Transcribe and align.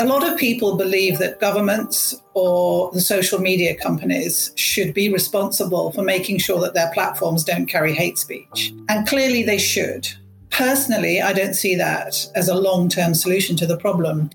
A 0.00 0.06
lot 0.06 0.26
of 0.26 0.38
people 0.38 0.76
believe 0.76 1.18
that 1.18 1.40
governments 1.40 2.14
or 2.34 2.90
the 2.92 3.00
social 3.00 3.38
media 3.38 3.76
companies 3.76 4.52
should 4.56 4.92
be 4.92 5.12
responsible 5.12 5.92
for 5.92 6.02
making 6.02 6.38
sure 6.38 6.60
that 6.60 6.74
their 6.74 6.90
platforms 6.92 7.44
don't 7.44 7.66
carry 7.66 7.92
hate 7.92 8.18
speech. 8.18 8.72
And 8.88 9.06
clearly 9.06 9.42
they 9.42 9.58
should. 9.58 10.08
Personally, 10.50 11.20
I 11.20 11.32
don't 11.32 11.54
see 11.54 11.74
that 11.76 12.26
as 12.34 12.48
a 12.48 12.54
long 12.54 12.88
term 12.88 13.14
solution 13.14 13.56
to 13.56 13.66
the 13.66 13.76
problem. 13.76 14.30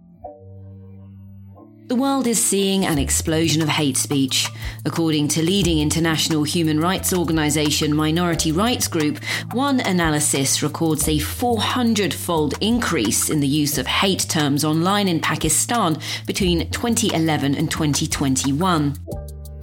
The 1.89 1.95
world 1.95 2.27
is 2.27 2.39
seeing 2.39 2.85
an 2.85 2.99
explosion 2.99 3.63
of 3.63 3.67
hate 3.67 3.97
speech. 3.97 4.47
According 4.85 5.29
to 5.29 5.41
leading 5.41 5.79
international 5.79 6.43
human 6.43 6.79
rights 6.79 7.11
organisation 7.11 7.95
Minority 7.95 8.51
Rights 8.51 8.87
Group, 8.87 9.23
one 9.53 9.79
analysis 9.79 10.61
records 10.61 11.07
a 11.07 11.17
400 11.17 12.13
fold 12.13 12.53
increase 12.61 13.31
in 13.31 13.39
the 13.39 13.47
use 13.47 13.79
of 13.79 13.87
hate 13.87 14.27
terms 14.29 14.63
online 14.63 15.07
in 15.07 15.19
Pakistan 15.19 15.97
between 16.27 16.69
2011 16.69 17.55
and 17.55 17.71
2021 17.71 18.93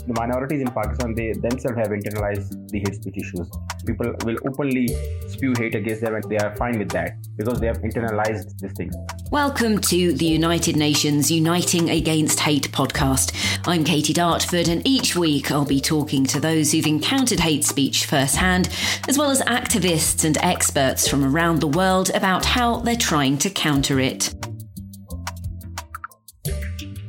the 0.06 0.15
minorities 0.15 0.60
in 0.60 0.69
Pakistan, 0.69 1.15
they 1.15 1.33
themselves 1.33 1.77
have 1.77 1.88
internalized 1.88 2.69
the 2.69 2.78
hate 2.78 2.95
speech 2.95 3.16
issues. 3.16 3.51
People 3.84 4.14
will 4.24 4.37
openly 4.47 4.88
spew 5.27 5.52
hate 5.59 5.74
against 5.74 6.01
them 6.02 6.14
and 6.14 6.23
they 6.30 6.38
are 6.38 6.55
fine 6.55 6.78
with 6.78 6.91
that 6.91 7.16
because 7.37 7.59
they 7.59 7.66
have 7.66 7.78
internalized 7.78 8.56
this 8.59 8.73
thing. 8.73 8.91
Welcome 9.33 9.80
to 9.80 10.12
the 10.12 10.27
United 10.27 10.77
Nations 10.77 11.30
Uniting 11.30 11.91
Against 11.91 12.38
Hate 12.38 12.70
podcast. 12.70 13.34
I'm 13.66 13.83
Katy 13.83 14.12
Dartford, 14.12 14.69
and 14.69 14.87
each 14.87 15.16
week 15.16 15.50
I'll 15.50 15.64
be 15.64 15.80
talking 15.80 16.25
to 16.27 16.38
those 16.38 16.70
who've 16.70 16.86
encountered 16.86 17.41
hate 17.41 17.64
speech 17.64 18.06
firsthand, 18.06 18.69
as 19.09 19.19
well 19.19 19.30
as 19.30 19.42
activists 19.42 20.25
and 20.25 20.38
experts 20.38 21.09
from 21.09 21.25
around 21.25 21.61
the 21.61 21.66
world 21.66 22.11
about 22.14 22.45
how 22.45 22.77
they're 22.77 22.95
trying 22.95 23.38
to 23.38 23.50
counter 23.50 23.98
it. 23.98 24.33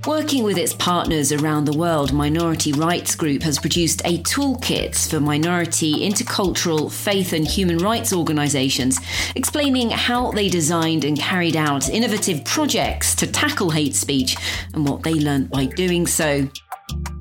Working 0.08 0.46
with 0.46 0.58
its 0.58 0.72
partners 0.72 1.34
around 1.34 1.66
the 1.66 1.78
world, 1.78 2.14
Minority 2.14 2.72
Rights 2.72 3.14
Group 3.14 3.44
has 3.44 3.60
produced 3.60 4.02
a 4.06 4.20
toolkit 4.20 5.10
for 5.10 5.20
minority, 5.20 5.96
intercultural, 5.96 6.90
faith, 6.90 7.34
and 7.34 7.46
human 7.46 7.78
rights 7.80 8.14
organisations, 8.14 9.02
explaining 9.36 9.90
how 9.90 10.32
they 10.32 10.48
designed 10.48 11.04
and 11.04 11.20
carried 11.20 11.58
out 11.58 11.90
innovative 11.90 12.46
projects 12.46 13.16
to 13.16 13.28
tackle 13.28 13.70
hate 13.70 13.96
speech 13.96 14.38
and 14.74 14.88
what 14.88 15.04
they 15.04 15.14
learned 15.14 15.50
by 15.50 15.66
doing 15.66 16.08
so. 16.08 16.48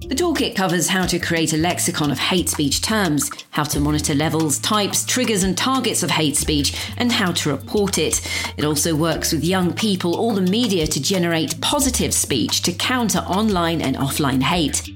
The 0.09 0.15
toolkit 0.15 0.55
covers 0.55 0.87
how 0.87 1.05
to 1.07 1.19
create 1.19 1.53
a 1.53 1.57
lexicon 1.57 2.12
of 2.12 2.19
hate 2.19 2.49
speech 2.49 2.81
terms, 2.81 3.29
how 3.51 3.65
to 3.65 3.81
monitor 3.81 4.15
levels, 4.15 4.61
types, 4.61 5.05
triggers, 5.05 5.43
and 5.43 5.59
targets 5.59 6.05
of 6.05 6.11
hate 6.11 6.37
speech, 6.37 6.93
and 6.97 7.11
how 7.11 7.33
to 7.33 7.51
report 7.51 7.98
it. 7.98 8.21
It 8.57 8.65
also 8.65 8.95
works 8.95 9.33
with 9.33 9.45
young 9.45 9.73
people 9.73 10.15
or 10.15 10.33
the 10.33 10.43
media 10.43 10.87
to 10.87 11.03
generate 11.03 11.61
positive 11.61 12.15
speech 12.15 12.63
to 12.63 12.73
counter 12.73 13.19
online 13.19 13.81
and 13.81 13.97
offline 13.97 14.43
hate. 14.43 14.89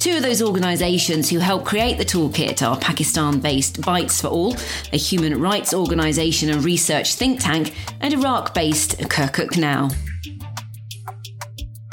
Two 0.00 0.16
of 0.16 0.22
those 0.22 0.42
organisations 0.42 1.30
who 1.30 1.38
helped 1.38 1.64
create 1.64 1.96
the 1.96 2.04
toolkit 2.04 2.66
are 2.66 2.76
Pakistan 2.78 3.38
based 3.38 3.80
Bytes 3.82 4.20
for 4.20 4.28
All, 4.28 4.56
a 4.92 4.96
human 4.96 5.40
rights 5.40 5.74
organisation 5.74 6.50
and 6.50 6.64
research 6.64 7.14
think 7.14 7.40
tank, 7.40 7.72
and 8.00 8.12
Iraq 8.12 8.52
based 8.52 8.98
Kirkuk 8.98 9.56
Now. 9.56 9.90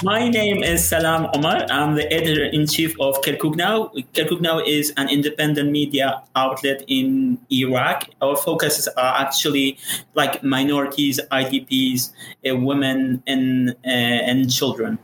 My 0.04 0.28
name 0.28 0.64
is 0.64 0.86
Salam 0.86 1.30
Omar. 1.34 1.66
I'm 1.72 1.96
the 1.96 2.12
editor 2.12 2.44
in 2.44 2.68
chief 2.68 3.00
of 3.00 3.22
Kirkuk 3.22 3.56
Now. 3.56 3.88
Kirkuk 4.14 4.42
Now 4.42 4.59
is 4.59 4.92
an 4.98 5.08
independent 5.08 5.72
media 5.72 6.22
outlet 6.36 6.84
in 6.88 7.40
Iraq. 7.50 8.09
Our 8.22 8.36
focuses 8.36 8.90
are 8.90 9.22
actually 9.22 9.78
like 10.14 10.44
minorities, 10.44 11.22
IDPs, 11.31 12.12
uh, 12.46 12.58
women, 12.58 13.24
and 13.28 13.70
uh, 13.86 14.28
and 14.28 14.52
children 14.52 15.00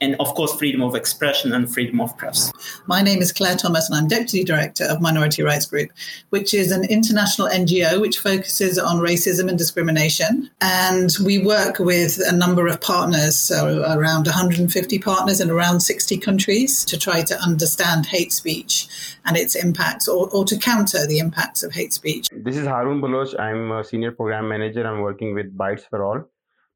and 0.00 0.16
of 0.20 0.34
course 0.34 0.54
freedom 0.54 0.82
of 0.82 0.94
expression 0.94 1.52
and 1.52 1.72
freedom 1.72 2.00
of 2.00 2.16
press. 2.16 2.52
My 2.86 3.02
name 3.02 3.20
is 3.20 3.32
Claire 3.32 3.56
Thomas 3.56 3.88
and 3.88 3.98
I'm 3.98 4.08
Deputy 4.08 4.44
Director 4.44 4.84
of 4.84 5.00
Minority 5.00 5.42
Rights 5.42 5.66
Group, 5.66 5.90
which 6.30 6.54
is 6.54 6.72
an 6.72 6.84
international 6.84 7.48
NGO 7.48 8.00
which 8.00 8.18
focuses 8.18 8.78
on 8.78 8.98
racism 8.98 9.48
and 9.48 9.58
discrimination. 9.58 10.50
And 10.60 11.10
we 11.24 11.38
work 11.38 11.78
with 11.78 12.20
a 12.26 12.34
number 12.34 12.66
of 12.66 12.80
partners, 12.80 13.38
so 13.38 13.82
around 13.82 14.26
150 14.26 14.98
partners 14.98 15.40
in 15.40 15.50
around 15.50 15.80
60 15.80 16.18
countries 16.18 16.84
to 16.86 16.98
try 16.98 17.22
to 17.22 17.38
understand 17.40 18.06
hate 18.06 18.32
speech 18.32 18.88
and 19.24 19.36
its 19.36 19.54
impacts 19.54 20.08
or, 20.08 20.28
or 20.30 20.44
to 20.44 20.56
counter 20.56 21.06
the 21.06 21.18
impacts 21.18 21.62
of 21.62 21.72
hate 21.72 21.92
speech. 21.92 22.28
This 22.32 22.56
is 22.56 22.66
Haroon 22.66 23.00
Baloch. 23.00 23.38
I'm 23.38 23.70
a 23.72 23.84
senior 23.84 24.12
program 24.12 24.48
manager. 24.48 24.86
I'm 24.86 25.00
working 25.00 25.34
with 25.34 25.56
Bytes 25.56 25.88
for 25.88 26.04
All 26.04 26.24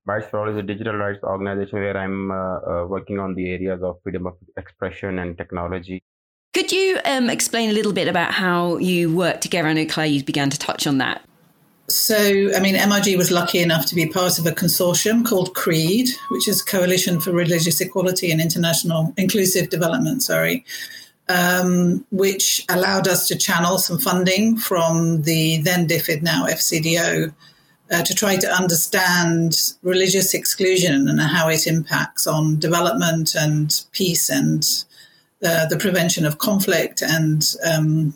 Bytes 0.09 0.31
for 0.31 0.41
All 0.41 0.49
is 0.49 0.57
a 0.57 0.63
digital 0.63 0.97
rights 0.97 1.23
organization 1.23 1.81
where 1.81 1.97
I'm 1.97 2.31
uh, 2.31 2.35
uh, 2.35 2.87
working 2.87 3.19
on 3.19 3.35
the 3.35 3.51
areas 3.51 3.83
of 3.83 3.97
freedom 4.03 4.27
of 4.27 4.35
expression 4.57 5.19
and 5.19 5.37
technology. 5.37 6.03
Could 6.55 6.73
you 6.73 6.99
um, 7.05 7.29
explain 7.29 7.69
a 7.69 7.75
little 7.75 7.93
bit 7.93 8.09
about 8.09 8.33
how 8.33 8.79
you 8.79 9.15
work 9.15 9.43
together? 9.43 9.69
I 9.69 9.75
know 9.75 9.85
Claire, 9.85 10.07
you 10.07 10.25
began 10.25 10.49
to 10.49 10.59
touch 10.59 10.87
on 10.87 10.99
that. 10.99 11.23
So, 11.91 12.17
I 12.55 12.61
mean, 12.61 12.75
MRG 12.75 13.17
was 13.17 13.31
lucky 13.31 13.61
enough 13.61 13.87
to 13.87 13.95
be 13.95 14.07
part 14.07 14.39
of 14.39 14.47
a 14.47 14.51
consortium 14.51 15.27
called 15.27 15.55
CREID, 15.55 16.09
which 16.31 16.49
is 16.49 16.63
Coalition 16.63 17.21
for 17.21 17.33
Religious 17.33 17.81
Equality 17.81 18.31
and 18.31 18.41
International 18.41 19.13
Inclusive 19.17 19.71
Development, 19.71 20.23
sorry, 20.23 20.65
um, 21.29 22.05
which 22.11 22.65
allowed 22.69 23.09
us 23.09 23.27
to 23.29 23.37
channel 23.37 23.79
some 23.79 23.99
funding 23.99 24.57
from 24.57 25.23
the 25.23 25.63
then 25.63 25.89
DFID, 25.89 26.23
now 26.23 26.47
FCDO, 26.47 27.33
uh, 27.91 28.03
to 28.03 28.15
try 28.15 28.37
to 28.37 28.47
understand 28.49 29.73
religious 29.83 30.35
exclusion 30.35 31.09
and 31.09 31.21
how 31.21 31.49
it 31.49 31.67
impacts 31.67 32.27
on 32.27 32.59
development 32.59 33.35
and 33.35 33.85
peace 33.93 34.29
and 34.29 34.85
uh, 35.45 35.67
the 35.67 35.79
prevention 35.79 36.27
of 36.27 36.39
conflict 36.39 37.03
and 37.03 37.55
um, 37.65 38.15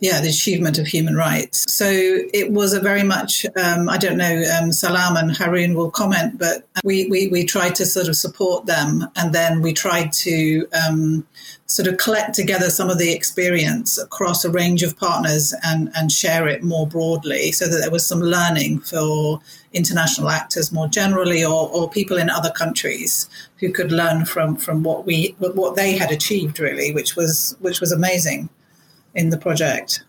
yeah, 0.00 0.18
the 0.20 0.30
achievement 0.30 0.78
of 0.78 0.86
human 0.86 1.14
rights. 1.14 1.70
So 1.72 1.86
it 1.90 2.52
was 2.52 2.72
a 2.72 2.80
very 2.80 3.02
much, 3.02 3.44
um, 3.62 3.88
I 3.90 3.98
don't 3.98 4.16
know, 4.16 4.42
um, 4.58 4.72
Salam 4.72 5.16
and 5.16 5.36
Haroon 5.36 5.74
will 5.74 5.90
comment, 5.90 6.38
but 6.38 6.66
we, 6.82 7.06
we, 7.08 7.28
we 7.28 7.44
tried 7.44 7.74
to 7.76 7.84
sort 7.84 8.08
of 8.08 8.16
support 8.16 8.64
them 8.64 9.06
and 9.16 9.34
then 9.34 9.60
we 9.60 9.74
tried 9.74 10.10
to 10.14 10.66
um, 10.72 11.26
sort 11.66 11.86
of 11.86 11.98
collect 11.98 12.34
together 12.34 12.70
some 12.70 12.88
of 12.88 12.98
the 12.98 13.12
experience 13.12 13.98
across 13.98 14.42
a 14.42 14.50
range 14.50 14.82
of 14.82 14.96
partners 14.98 15.54
and, 15.64 15.90
and 15.94 16.10
share 16.10 16.48
it 16.48 16.62
more 16.62 16.86
broadly 16.86 17.52
so 17.52 17.68
that 17.68 17.78
there 17.78 17.90
was 17.90 18.06
some 18.06 18.20
learning 18.20 18.80
for 18.80 19.38
international 19.74 20.30
actors 20.30 20.72
more 20.72 20.88
generally 20.88 21.44
or, 21.44 21.68
or 21.68 21.90
people 21.90 22.16
in 22.16 22.30
other 22.30 22.50
countries 22.50 23.28
who 23.58 23.70
could 23.70 23.92
learn 23.92 24.24
from, 24.24 24.56
from 24.56 24.82
what 24.82 25.04
we 25.04 25.34
what 25.38 25.76
they 25.76 25.96
had 25.96 26.10
achieved 26.10 26.58
really, 26.58 26.92
which 26.92 27.14
was 27.14 27.54
which 27.60 27.80
was 27.80 27.92
amazing 27.92 28.48
in 29.14 29.30
the 29.30 29.38
project. 29.38 30.04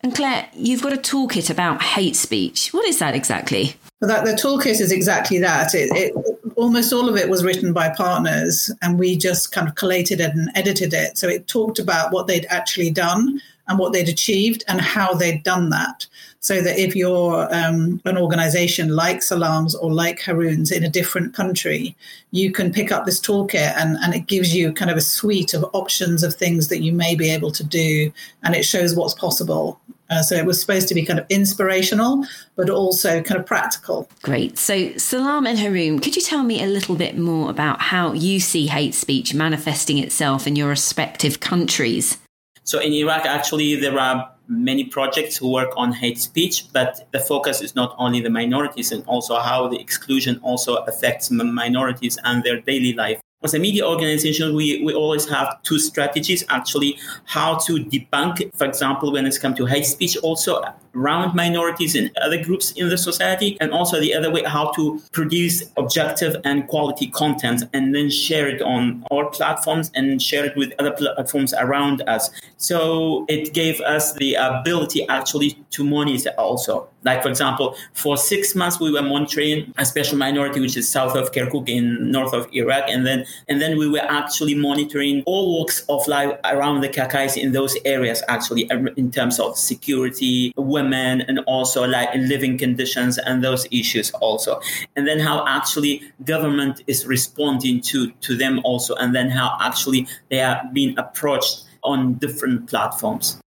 And 0.00 0.14
Claire, 0.14 0.48
you've 0.52 0.82
got 0.82 0.92
a 0.92 0.96
toolkit 0.96 1.48
about 1.48 1.80
hate 1.82 2.16
speech. 2.16 2.72
What 2.72 2.86
is 2.86 2.98
that 2.98 3.14
exactly? 3.14 3.76
Well, 4.00 4.08
that 4.08 4.24
the 4.24 4.32
toolkit 4.32 4.80
is 4.80 4.90
exactly 4.90 5.38
that. 5.38 5.74
It, 5.74 5.90
it, 5.94 6.41
almost 6.56 6.92
all 6.92 7.08
of 7.08 7.16
it 7.16 7.28
was 7.28 7.44
written 7.44 7.72
by 7.72 7.90
partners, 7.90 8.70
and 8.82 8.98
we 8.98 9.16
just 9.16 9.52
kind 9.52 9.68
of 9.68 9.74
collated 9.74 10.20
it 10.20 10.34
and 10.34 10.50
edited 10.54 10.92
it. 10.92 11.18
So 11.18 11.28
it 11.28 11.48
talked 11.48 11.78
about 11.78 12.12
what 12.12 12.26
they'd 12.26 12.46
actually 12.50 12.90
done 12.90 13.40
and 13.68 13.78
what 13.78 13.92
they'd 13.92 14.08
achieved 14.08 14.64
and 14.68 14.80
how 14.80 15.14
they'd 15.14 15.42
done 15.42 15.70
that 15.70 16.06
so 16.40 16.60
that 16.60 16.76
if 16.76 16.96
you're 16.96 17.48
um, 17.54 18.00
an 18.04 18.18
organization 18.18 18.88
like 18.88 19.22
Salam's 19.22 19.76
or 19.76 19.92
like 19.92 20.20
Haroon's 20.20 20.72
in 20.72 20.82
a 20.82 20.88
different 20.88 21.34
country, 21.34 21.96
you 22.32 22.50
can 22.50 22.72
pick 22.72 22.90
up 22.90 23.06
this 23.06 23.20
toolkit 23.20 23.72
and, 23.76 23.96
and 24.02 24.12
it 24.12 24.26
gives 24.26 24.52
you 24.52 24.72
kind 24.72 24.90
of 24.90 24.96
a 24.96 25.00
suite 25.00 25.54
of 25.54 25.64
options 25.72 26.24
of 26.24 26.34
things 26.34 26.66
that 26.66 26.82
you 26.82 26.92
may 26.92 27.14
be 27.14 27.30
able 27.30 27.52
to 27.52 27.62
do 27.62 28.12
and 28.42 28.56
it 28.56 28.64
shows 28.64 28.96
what's 28.96 29.14
possible. 29.14 29.80
Uh, 30.12 30.22
so 30.22 30.34
it 30.34 30.44
was 30.44 30.60
supposed 30.60 30.88
to 30.88 30.94
be 30.94 31.02
kind 31.02 31.18
of 31.18 31.24
inspirational, 31.30 32.22
but 32.54 32.68
also 32.68 33.22
kind 33.22 33.40
of 33.40 33.46
practical. 33.46 34.06
Great. 34.20 34.58
So, 34.58 34.94
Salam 34.98 35.46
and 35.46 35.58
Haroon, 35.58 36.00
could 36.00 36.16
you 36.16 36.20
tell 36.20 36.42
me 36.42 36.62
a 36.62 36.66
little 36.66 36.96
bit 36.96 37.16
more 37.16 37.48
about 37.48 37.80
how 37.80 38.12
you 38.12 38.38
see 38.38 38.66
hate 38.66 38.94
speech 38.94 39.32
manifesting 39.32 39.96
itself 39.96 40.46
in 40.46 40.54
your 40.54 40.68
respective 40.68 41.40
countries? 41.40 42.18
So, 42.64 42.78
in 42.78 42.92
Iraq, 42.92 43.24
actually, 43.24 43.76
there 43.76 43.98
are 43.98 44.30
many 44.48 44.84
projects 44.84 45.38
who 45.38 45.50
work 45.50 45.70
on 45.78 45.92
hate 45.92 46.18
speech, 46.18 46.66
but 46.74 47.08
the 47.12 47.20
focus 47.20 47.62
is 47.62 47.74
not 47.74 47.94
only 47.96 48.20
the 48.20 48.28
minorities 48.28 48.92
and 48.92 49.02
also 49.06 49.38
how 49.38 49.66
the 49.66 49.80
exclusion 49.80 50.38
also 50.42 50.76
affects 50.84 51.30
minorities 51.30 52.18
and 52.24 52.44
their 52.44 52.60
daily 52.60 52.92
life. 52.92 53.18
As 53.44 53.54
a 53.54 53.58
media 53.58 53.86
organization, 53.86 54.54
we, 54.54 54.84
we 54.84 54.94
always 54.94 55.28
have 55.28 55.60
two 55.62 55.78
strategies 55.78 56.44
actually 56.48 56.98
how 57.24 57.58
to 57.58 57.84
debunk, 57.84 58.54
for 58.54 58.64
example, 58.64 59.12
when 59.12 59.26
it's 59.26 59.38
come 59.38 59.54
to 59.54 59.66
hate 59.66 59.86
speech, 59.86 60.16
also 60.18 60.62
around 60.94 61.34
minorities 61.34 61.94
and 61.94 62.10
other 62.18 62.42
groups 62.42 62.72
in 62.72 62.88
the 62.88 62.98
society, 62.98 63.56
and 63.60 63.72
also 63.72 64.00
the 64.00 64.14
other 64.14 64.30
way 64.30 64.42
how 64.42 64.70
to 64.72 65.00
produce 65.12 65.62
objective 65.76 66.36
and 66.44 66.68
quality 66.68 67.06
content 67.08 67.62
and 67.72 67.94
then 67.94 68.10
share 68.10 68.48
it 68.48 68.60
on 68.62 69.04
our 69.10 69.30
platforms 69.30 69.90
and 69.94 70.20
share 70.20 70.44
it 70.44 70.56
with 70.56 70.72
other 70.78 70.92
platforms 70.92 71.54
around 71.58 72.02
us. 72.08 72.30
So 72.56 73.24
it 73.28 73.52
gave 73.54 73.80
us 73.80 74.12
the 74.14 74.34
ability 74.34 75.06
actually 75.08 75.52
to 75.70 75.84
monitor 75.84 76.30
also. 76.38 76.88
Like, 77.04 77.22
for 77.22 77.28
example, 77.28 77.74
for 77.94 78.16
six 78.16 78.54
months, 78.54 78.78
we 78.78 78.92
were 78.92 79.02
monitoring 79.02 79.74
a 79.76 79.84
special 79.84 80.16
minority, 80.16 80.60
which 80.60 80.76
is 80.76 80.88
south 80.88 81.16
of 81.16 81.32
Kirkuk 81.32 81.68
in 81.68 82.12
north 82.12 82.32
of 82.32 82.46
Iraq. 82.52 82.84
And 82.88 83.04
then, 83.04 83.26
and 83.48 83.60
then 83.60 83.76
we 83.76 83.88
were 83.88 83.98
actually 83.98 84.54
monitoring 84.54 85.24
all 85.26 85.52
walks 85.52 85.84
of 85.88 86.06
life 86.06 86.38
around 86.44 86.80
the 86.80 86.88
Kakais 86.88 87.36
in 87.36 87.50
those 87.52 87.76
areas, 87.84 88.22
actually, 88.28 88.70
in 88.96 89.10
terms 89.10 89.40
of 89.40 89.58
security, 89.58 90.52
women, 90.56 90.81
and 90.90 91.38
also 91.46 91.86
like 91.86 92.08
living 92.14 92.56
conditions 92.56 93.18
and 93.18 93.44
those 93.44 93.66
issues 93.70 94.10
also. 94.12 94.60
And 94.96 95.06
then 95.06 95.18
how 95.18 95.46
actually 95.46 96.02
government 96.24 96.82
is 96.86 97.06
responding 97.06 97.80
to, 97.82 98.10
to 98.10 98.36
them 98.36 98.60
also. 98.64 98.94
And 98.94 99.14
then 99.14 99.30
how 99.30 99.58
actually 99.60 100.06
they 100.30 100.40
are 100.40 100.62
being 100.72 100.98
approached 100.98 101.64
on 101.82 102.14
different 102.14 102.68
platforms. 102.68 103.41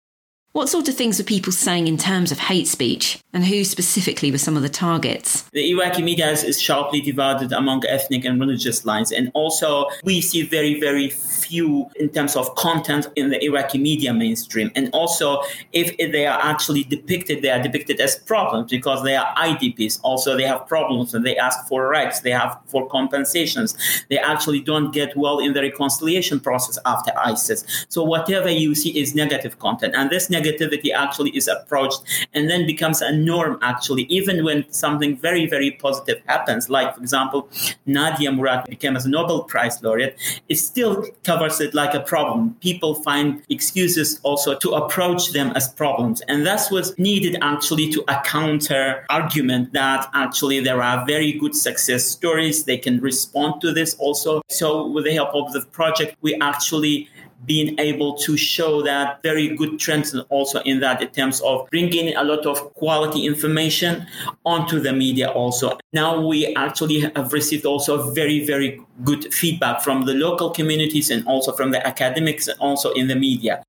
What 0.55 0.69
sort 0.69 0.87
of 0.87 0.95
things 0.95 1.17
were 1.19 1.25
people 1.25 1.51
saying 1.51 1.89
in 1.89 1.97
terms 1.97 2.31
of 2.31 2.39
hate 2.39 2.69
speech, 2.69 3.19
and 3.33 3.43
who 3.43 3.65
specifically 3.65 4.31
were 4.31 4.37
some 4.37 4.55
of 4.55 4.63
the 4.63 4.69
targets? 4.69 5.41
The 5.51 5.69
Iraqi 5.71 6.01
media 6.01 6.31
is, 6.31 6.61
sharply 6.61 7.01
divided 7.01 7.51
among 7.51 7.85
ethnic 7.85 8.23
and 8.23 8.39
religious 8.39 8.85
lines, 8.85 9.11
and 9.11 9.29
also 9.33 9.87
we 10.05 10.21
see 10.21 10.43
very, 10.43 10.79
very 10.79 11.09
few 11.09 11.89
in 11.97 12.07
terms 12.07 12.37
of 12.37 12.55
content 12.55 13.07
in 13.17 13.31
the 13.31 13.43
Iraqi 13.43 13.77
media 13.77 14.13
mainstream. 14.13 14.71
And 14.77 14.89
also, 14.93 15.41
if 15.73 15.97
they 15.97 16.25
are 16.25 16.39
actually 16.41 16.85
depicted, 16.85 17.41
they 17.41 17.49
are 17.49 17.61
depicted 17.61 17.99
as 17.99 18.15
problems 18.15 18.71
because 18.71 19.03
they 19.03 19.17
are 19.17 19.35
IDPs. 19.35 19.99
Also, 20.03 20.37
they 20.37 20.43
have 20.43 20.65
problems 20.69 21.13
and 21.13 21.25
they 21.25 21.35
ask 21.35 21.67
for 21.67 21.89
rights, 21.89 22.21
they 22.21 22.31
have 22.31 22.57
for 22.67 22.87
compensations. 22.87 23.75
They 24.09 24.19
actually 24.19 24.61
don't 24.61 24.93
get 24.93 25.17
well 25.17 25.39
in 25.39 25.51
the 25.51 25.61
reconciliation 25.61 26.39
process 26.39 26.79
after 26.85 27.11
ISIS. 27.17 27.65
So, 27.89 28.05
whatever 28.05 28.49
you 28.49 28.73
see 28.73 28.97
is 28.97 29.13
negative 29.13 29.59
content, 29.59 29.95
and 29.97 30.09
this 30.09 30.29
negative 30.29 30.44
negativity 30.45 30.93
actually 30.93 31.31
is 31.31 31.47
approached 31.47 32.01
and 32.33 32.49
then 32.49 32.65
becomes 32.65 33.01
a 33.01 33.11
norm 33.11 33.57
actually 33.61 34.03
even 34.03 34.43
when 34.43 34.65
something 34.71 35.17
very 35.17 35.47
very 35.47 35.71
positive 35.71 36.21
happens. 36.27 36.69
Like 36.69 36.95
for 36.95 37.01
example 37.01 37.49
nadia 37.85 38.31
murad 38.31 38.65
became 38.69 38.95
a 38.95 39.07
nobel 39.07 39.43
prize 39.43 39.81
laureate. 39.83 40.17
It 40.49 40.55
still 40.55 41.05
covers 41.23 41.59
it 41.61 41.73
like 41.73 41.93
a 41.93 41.99
problem. 41.99 42.55
People 42.61 42.95
find 42.95 43.41
excuses 43.49 44.19
also 44.23 44.57
to 44.59 44.71
approach 44.71 45.31
them 45.31 45.51
as 45.55 45.67
problems. 45.69 46.21
And 46.21 46.45
that's 46.45 46.71
what's 46.71 46.97
needed 46.97 47.37
actually 47.41 47.91
to 47.91 48.03
a 48.07 48.21
counter 48.21 49.05
argument 49.09 49.73
that 49.73 50.09
actually 50.13 50.59
there 50.59 50.81
are 50.81 51.05
very 51.05 51.33
good 51.33 51.55
success 51.55 52.05
stories. 52.05 52.63
They 52.65 52.77
can 52.77 52.99
respond 52.99 53.61
to 53.61 53.71
this 53.71 53.95
also. 53.95 54.41
So 54.49 54.87
with 54.87 55.05
the 55.05 55.13
help 55.13 55.33
of 55.33 55.53
the 55.53 55.61
project 55.71 56.15
we 56.21 56.35
actually 56.41 57.09
being 57.45 57.77
able 57.79 58.15
to 58.17 58.37
show 58.37 58.81
that 58.81 59.21
very 59.21 59.55
good 59.55 59.79
trends 59.79 60.15
also 60.29 60.61
in 60.61 60.79
that 60.79 61.01
in 61.01 61.09
terms 61.09 61.41
of 61.41 61.67
bringing 61.69 62.15
a 62.15 62.23
lot 62.23 62.45
of 62.45 62.73
quality 62.73 63.25
information 63.25 64.05
onto 64.45 64.79
the 64.79 64.93
media 64.93 65.29
also. 65.29 65.77
Now 65.93 66.25
we 66.25 66.53
actually 66.55 67.01
have 67.01 67.33
received 67.33 67.65
also 67.65 68.11
very, 68.11 68.45
very 68.45 68.81
good 69.03 69.33
feedback 69.33 69.81
from 69.81 70.05
the 70.05 70.13
local 70.13 70.49
communities 70.49 71.09
and 71.09 71.25
also 71.27 71.51
from 71.51 71.71
the 71.71 71.85
academics 71.85 72.47
and 72.47 72.59
also 72.59 72.91
in 72.93 73.07
the 73.07 73.15
media. 73.15 73.63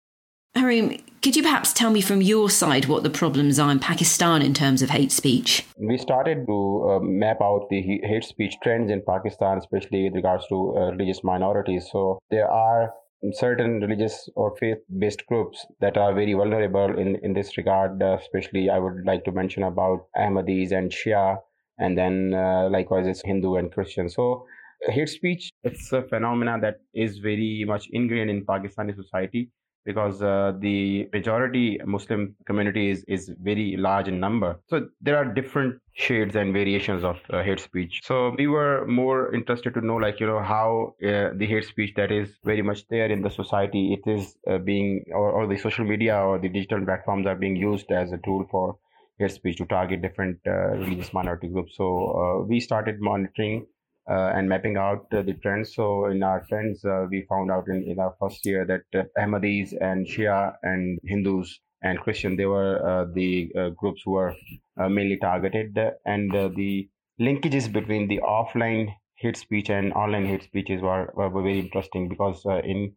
Haroon, 0.54 1.02
could 1.22 1.36
you 1.36 1.42
perhaps 1.42 1.72
tell 1.72 1.90
me 1.90 2.00
from 2.00 2.22
your 2.22 2.48
side 2.48 2.86
what 2.86 3.02
the 3.02 3.10
problems 3.10 3.58
are 3.58 3.70
in 3.70 3.78
Pakistan 3.78 4.40
in 4.40 4.54
terms 4.54 4.80
of 4.80 4.90
hate 4.90 5.12
speech? 5.12 5.66
We 5.76 5.98
started 5.98 6.46
to 6.46 6.88
uh, 6.88 7.00
map 7.00 7.42
out 7.42 7.66
the 7.68 7.82
hate 7.82 8.24
speech 8.24 8.54
trends 8.62 8.90
in 8.90 9.02
Pakistan, 9.06 9.58
especially 9.58 10.04
with 10.04 10.14
regards 10.14 10.46
to 10.48 10.74
uh, 10.76 10.90
religious 10.92 11.22
minorities. 11.22 11.88
So 11.92 12.18
there 12.30 12.48
are 12.50 12.92
certain 13.32 13.80
religious 13.80 14.28
or 14.36 14.56
faith-based 14.56 15.26
groups 15.26 15.66
that 15.80 15.96
are 15.96 16.14
very 16.14 16.34
vulnerable 16.34 16.98
in, 16.98 17.16
in 17.22 17.32
this 17.32 17.56
regard. 17.56 18.02
Uh, 18.02 18.18
especially, 18.20 18.70
I 18.70 18.78
would 18.78 19.04
like 19.04 19.24
to 19.24 19.32
mention 19.32 19.62
about 19.62 20.06
Ahmadis 20.16 20.72
and 20.72 20.90
Shia, 20.90 21.38
and 21.78 21.96
then 21.96 22.34
uh, 22.34 22.68
likewise 22.70 23.06
it's 23.06 23.22
Hindu 23.22 23.56
and 23.56 23.72
Christian. 23.72 24.08
So 24.08 24.46
hate 24.88 25.08
speech, 25.08 25.50
it's 25.64 25.92
a 25.92 26.02
phenomena 26.02 26.58
that 26.60 26.76
is 26.94 27.18
very 27.18 27.64
much 27.66 27.88
ingrained 27.92 28.30
in 28.30 28.44
Pakistani 28.44 28.94
society 28.94 29.50
because 29.86 30.20
uh, 30.20 30.52
the 30.58 31.08
majority 31.12 31.80
Muslim 31.86 32.34
community 32.44 32.90
is, 32.90 33.04
is 33.08 33.30
very 33.40 33.76
large 33.78 34.08
in 34.08 34.18
number. 34.20 34.58
So 34.68 34.88
there 35.00 35.16
are 35.16 35.24
different 35.24 35.80
shades 35.94 36.34
and 36.36 36.52
variations 36.52 37.04
of 37.04 37.16
uh, 37.30 37.42
hate 37.42 37.60
speech. 37.60 38.00
So 38.04 38.34
we 38.36 38.48
were 38.48 38.84
more 38.86 39.34
interested 39.34 39.72
to 39.74 39.80
know, 39.80 39.96
like, 39.96 40.20
you 40.20 40.26
know, 40.26 40.42
how 40.42 40.94
uh, 41.02 41.30
the 41.34 41.46
hate 41.46 41.64
speech 41.64 41.94
that 41.96 42.10
is 42.12 42.28
very 42.44 42.62
much 42.62 42.86
there 42.88 43.10
in 43.10 43.22
the 43.22 43.30
society, 43.30 43.96
it 43.96 44.10
is 44.10 44.36
uh, 44.50 44.58
being, 44.58 45.04
or, 45.12 45.30
or 45.30 45.46
the 45.46 45.56
social 45.56 45.84
media 45.84 46.16
or 46.16 46.38
the 46.38 46.48
digital 46.48 46.84
platforms 46.84 47.26
are 47.26 47.36
being 47.36 47.56
used 47.56 47.90
as 47.92 48.12
a 48.12 48.18
tool 48.18 48.44
for 48.50 48.76
hate 49.18 49.30
speech 49.30 49.56
to 49.58 49.66
target 49.66 50.02
different 50.02 50.38
uh, 50.46 50.76
religious 50.82 51.12
minority 51.14 51.48
groups. 51.48 51.74
So 51.76 51.86
uh, 51.86 52.44
we 52.44 52.60
started 52.60 53.00
monitoring 53.00 53.66
uh, 54.08 54.32
and 54.34 54.48
mapping 54.48 54.76
out 54.76 55.06
uh, 55.12 55.22
the 55.22 55.34
trends. 55.34 55.74
So 55.74 56.06
in 56.06 56.22
our 56.22 56.44
trends, 56.48 56.84
uh, 56.84 57.06
we 57.10 57.26
found 57.28 57.50
out 57.50 57.66
in, 57.68 57.82
in 57.82 57.98
our 57.98 58.14
first 58.20 58.46
year 58.46 58.64
that 58.64 59.08
Ahmadis 59.18 59.72
and 59.80 60.06
Shia 60.06 60.54
and 60.62 61.00
Hindus 61.04 61.58
and 61.82 61.98
Christian, 61.98 62.36
they 62.36 62.46
were 62.46 63.10
the 63.14 63.50
groups 63.76 64.02
who 64.04 64.12
were 64.12 64.34
mainly 64.76 65.16
targeted. 65.16 65.76
And 66.04 66.30
the 66.32 66.88
linkages 67.20 67.72
between 67.72 68.08
the 68.08 68.20
offline 68.20 68.94
hate 69.16 69.36
speech 69.36 69.70
and 69.70 69.92
online 69.92 70.26
hate 70.26 70.44
speeches 70.44 70.82
were, 70.82 71.12
were 71.14 71.30
very 71.30 71.58
interesting 71.58 72.08
because 72.08 72.44
in 72.64 72.92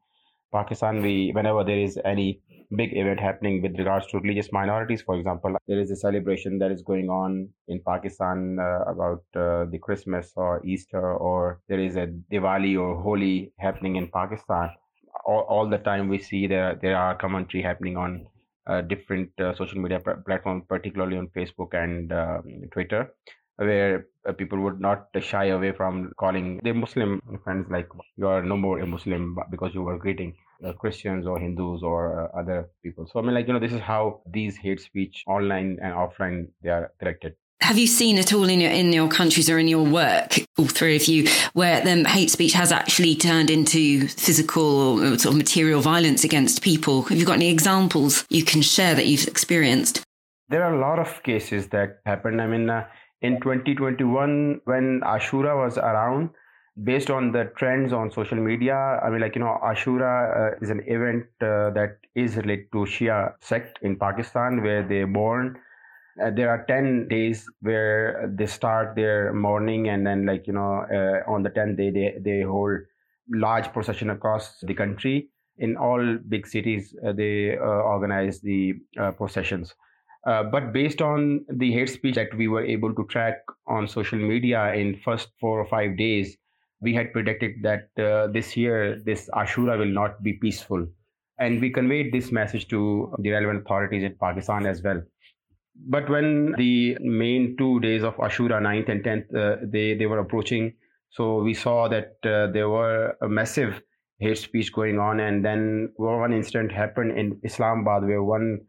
Pakistan, 0.51 1.01
we 1.01 1.31
whenever 1.33 1.63
there 1.63 1.79
is 1.79 1.99
any 2.05 2.41
big 2.75 2.95
event 2.95 3.19
happening 3.19 3.61
with 3.61 3.77
regards 3.77 4.05
to 4.07 4.19
religious 4.19 4.51
minorities, 4.51 5.01
for 5.01 5.15
example, 5.15 5.55
there 5.67 5.79
is 5.79 5.91
a 5.91 5.95
celebration 5.95 6.59
that 6.59 6.71
is 6.71 6.81
going 6.81 7.09
on 7.09 7.49
in 7.67 7.81
Pakistan 7.85 8.57
uh, 8.59 8.83
about 8.91 9.23
uh, 9.35 9.65
the 9.65 9.79
Christmas 9.81 10.33
or 10.35 10.63
Easter, 10.65 11.13
or 11.15 11.61
there 11.67 11.79
is 11.79 11.95
a 11.95 12.07
Diwali 12.31 12.79
or 12.79 13.01
Holi 13.01 13.51
happening 13.59 13.95
in 13.95 14.07
Pakistan. 14.07 14.69
All, 15.25 15.41
all 15.49 15.69
the 15.69 15.79
time 15.79 16.07
we 16.07 16.19
see 16.19 16.47
there 16.47 16.77
there 16.81 16.97
are 16.97 17.15
commentary 17.15 17.63
happening 17.63 17.97
on 17.97 18.27
uh, 18.67 18.81
different 18.81 19.31
uh, 19.39 19.55
social 19.55 19.79
media 19.79 19.99
pr- 19.99 20.21
platforms, 20.25 20.63
particularly 20.69 21.17
on 21.17 21.27
Facebook 21.29 21.73
and 21.73 22.13
um, 22.13 22.43
Twitter 22.71 23.13
where 23.59 24.07
uh, 24.27 24.33
people 24.33 24.59
would 24.61 24.79
not 24.79 25.07
shy 25.19 25.45
away 25.45 25.71
from 25.73 26.11
calling 26.17 26.59
their 26.63 26.73
Muslim 26.73 27.21
friends 27.43 27.67
like 27.69 27.87
you 28.17 28.27
are 28.27 28.41
no 28.41 28.57
more 28.57 28.79
a 28.79 28.85
Muslim 28.85 29.35
because 29.51 29.73
you 29.73 29.81
were 29.81 29.97
greeting 29.97 30.35
uh, 30.65 30.73
Christians 30.73 31.27
or 31.27 31.39
Hindus 31.39 31.83
or 31.83 32.21
uh, 32.21 32.39
other 32.39 32.69
people. 32.83 33.07
So 33.11 33.19
I 33.19 33.23
mean, 33.23 33.33
like 33.33 33.47
you 33.47 33.53
know, 33.53 33.59
this 33.59 33.73
is 33.73 33.81
how 33.81 34.21
these 34.29 34.57
hate 34.57 34.81
speech 34.81 35.23
online 35.27 35.77
and 35.81 35.93
offline 35.93 36.47
they 36.63 36.69
are 36.69 36.91
directed. 36.99 37.35
Have 37.61 37.77
you 37.77 37.87
seen 37.87 38.17
at 38.17 38.31
all 38.33 38.47
in 38.47 38.61
your 38.61 38.71
in 38.71 38.93
your 38.93 39.09
countries 39.09 39.49
or 39.49 39.59
in 39.59 39.67
your 39.67 39.83
work, 39.83 40.39
all 40.57 40.67
three 40.67 40.95
of 40.95 41.05
you, 41.05 41.27
where 41.53 41.81
the 41.81 42.07
hate 42.07 42.31
speech 42.31 42.53
has 42.53 42.71
actually 42.71 43.15
turned 43.15 43.49
into 43.49 44.07
physical 44.07 44.99
or 45.01 45.17
sort 45.19 45.33
of 45.33 45.37
material 45.37 45.81
violence 45.81 46.23
against 46.23 46.61
people? 46.61 47.03
Have 47.03 47.17
you 47.17 47.25
got 47.25 47.35
any 47.35 47.49
examples 47.49 48.25
you 48.29 48.45
can 48.45 48.61
share 48.61 48.95
that 48.95 49.07
you've 49.07 49.27
experienced? 49.27 50.03
There 50.47 50.63
are 50.63 50.73
a 50.73 50.79
lot 50.79 50.97
of 50.97 51.21
cases 51.21 51.67
that 51.67 51.99
happened. 52.05 52.41
I 52.41 52.47
mean, 52.47 52.69
uh, 52.69 52.87
in 53.21 53.39
2021 53.41 54.61
when 54.65 55.01
ashura 55.03 55.55
was 55.63 55.77
around 55.77 56.29
based 56.83 57.09
on 57.09 57.31
the 57.31 57.51
trends 57.57 57.91
on 57.91 58.09
social 58.11 58.37
media 58.37 58.75
i 59.03 59.09
mean 59.09 59.19
like 59.19 59.35
you 59.35 59.41
know 59.41 59.57
ashura 59.63 60.11
uh, 60.39 60.57
is 60.61 60.69
an 60.69 60.81
event 60.87 61.25
uh, 61.41 61.69
that 61.71 61.97
is 62.15 62.37
related 62.37 62.71
to 62.71 62.85
shia 62.93 63.33
sect 63.41 63.79
in 63.81 63.95
pakistan 63.97 64.61
where 64.61 64.83
they 64.87 65.03
born. 65.03 65.57
Uh, 66.21 66.29
there 66.31 66.49
are 66.49 66.65
10 66.67 67.07
days 67.07 67.45
where 67.61 68.29
they 68.35 68.45
start 68.45 68.93
their 68.95 69.31
mourning 69.33 69.87
and 69.87 70.05
then 70.05 70.25
like 70.25 70.47
you 70.47 70.53
know 70.53 70.85
uh, 70.91 71.31
on 71.31 71.43
the 71.43 71.49
10th 71.49 71.77
day 71.77 71.89
they, 71.91 72.15
they 72.19 72.41
hold 72.41 72.79
large 73.31 73.71
procession 73.71 74.09
across 74.09 74.59
the 74.63 74.73
country. 74.73 75.29
In 75.59 75.77
all 75.77 76.17
big 76.27 76.45
cities 76.47 76.93
uh, 77.05 77.13
they 77.13 77.57
uh, 77.57 77.81
organize 77.93 78.41
the 78.41 78.73
processions 79.17 79.73
uh, 80.29 80.43
but 80.43 80.71
based 80.71 81.01
on 81.01 81.43
the 81.49 81.71
hate 81.71 81.89
speech 81.89 82.13
that 82.13 82.33
we 82.35 82.47
were 82.47 82.63
able 82.63 82.93
to 82.93 83.03
track 83.05 83.37
on 83.65 83.87
social 83.87 84.19
media 84.19 84.73
in 84.73 84.95
first 85.03 85.29
four 85.39 85.59
or 85.59 85.65
five 85.65 85.97
days, 85.97 86.37
we 86.81 86.93
had 86.93 87.11
predicted 87.11 87.55
that 87.63 87.89
uh, 87.97 88.27
this 88.27 88.55
year 88.55 89.01
this 89.05 89.27
Ashura 89.33 89.79
will 89.79 89.93
not 90.01 90.21
be 90.21 90.33
peaceful, 90.33 90.85
and 91.39 91.59
we 91.59 91.71
conveyed 91.71 92.13
this 92.13 92.31
message 92.31 92.67
to 92.67 93.11
the 93.17 93.31
relevant 93.31 93.61
authorities 93.65 94.03
in 94.03 94.15
Pakistan 94.21 94.67
as 94.67 94.83
well. 94.83 95.01
But 95.87 96.07
when 96.09 96.53
the 96.57 96.97
main 97.01 97.55
two 97.57 97.79
days 97.79 98.03
of 98.03 98.15
Ashura, 98.17 98.61
9th 98.61 98.89
and 98.89 99.03
10th, 99.03 99.35
uh, 99.35 99.57
they 99.63 99.95
they 99.95 100.05
were 100.05 100.19
approaching, 100.19 100.73
so 101.09 101.41
we 101.41 101.55
saw 101.55 101.87
that 101.87 102.17
uh, 102.23 102.51
there 102.51 102.69
were 102.69 103.17
a 103.23 103.27
massive 103.27 103.81
hate 104.19 104.37
speech 104.37 104.71
going 104.73 104.99
on, 104.99 105.21
and 105.21 105.43
then 105.43 105.91
one 105.95 106.33
incident 106.33 106.71
happened 106.71 107.17
in 107.17 107.39
Islamabad 107.43 108.03
where 108.03 108.21
one 108.21 108.59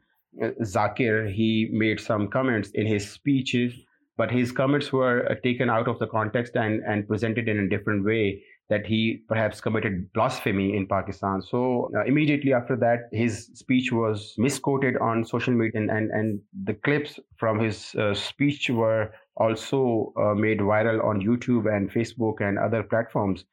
Zakir, 0.63 1.31
he 1.33 1.69
made 1.73 2.01
some 2.01 2.29
comments 2.29 2.71
in 2.75 2.87
his 2.87 3.11
speeches, 3.11 3.75
but 4.17 4.31
his 4.31 4.53
comments 4.53 4.93
were 4.93 5.29
uh, 5.31 5.35
taken 5.43 5.71
out 5.71 5.89
of 5.89 5.99
the 5.99 6.07
context 6.07 6.55
and, 6.55 6.83
and 6.87 7.09
presented 7.09 7.49
in 7.49 7.59
a 7.59 7.69
different 7.69 8.05
way 8.05 8.43
that 8.69 8.87
he 8.87 9.23
perhaps 9.29 9.61
committed 9.61 10.13
blasphemy 10.13 10.77
in 10.77 10.87
Pakistan. 10.87 11.43
So 11.43 11.91
uh, 11.97 12.05
immediately 12.05 12.53
after 12.53 12.77
that, 12.77 13.09
his 13.13 13.51
speech 13.55 13.91
was 13.91 14.35
misquoted 14.39 14.97
on 14.99 15.25
social 15.25 15.53
media, 15.53 15.81
and, 15.81 15.91
and, 15.91 16.11
and 16.11 16.41
the 16.65 16.75
clips 16.75 17.19
from 17.37 17.59
his 17.59 17.95
uh, 17.97 18.15
speech 18.15 18.71
were 18.71 19.13
also 19.37 20.13
uh, 20.17 20.35
made 20.35 20.61
viral 20.61 21.05
on 21.05 21.21
YouTube 21.21 21.75
and 21.75 21.91
Facebook 21.91 22.41
and 22.41 22.59
other 22.59 22.85
platforms. 22.85 23.45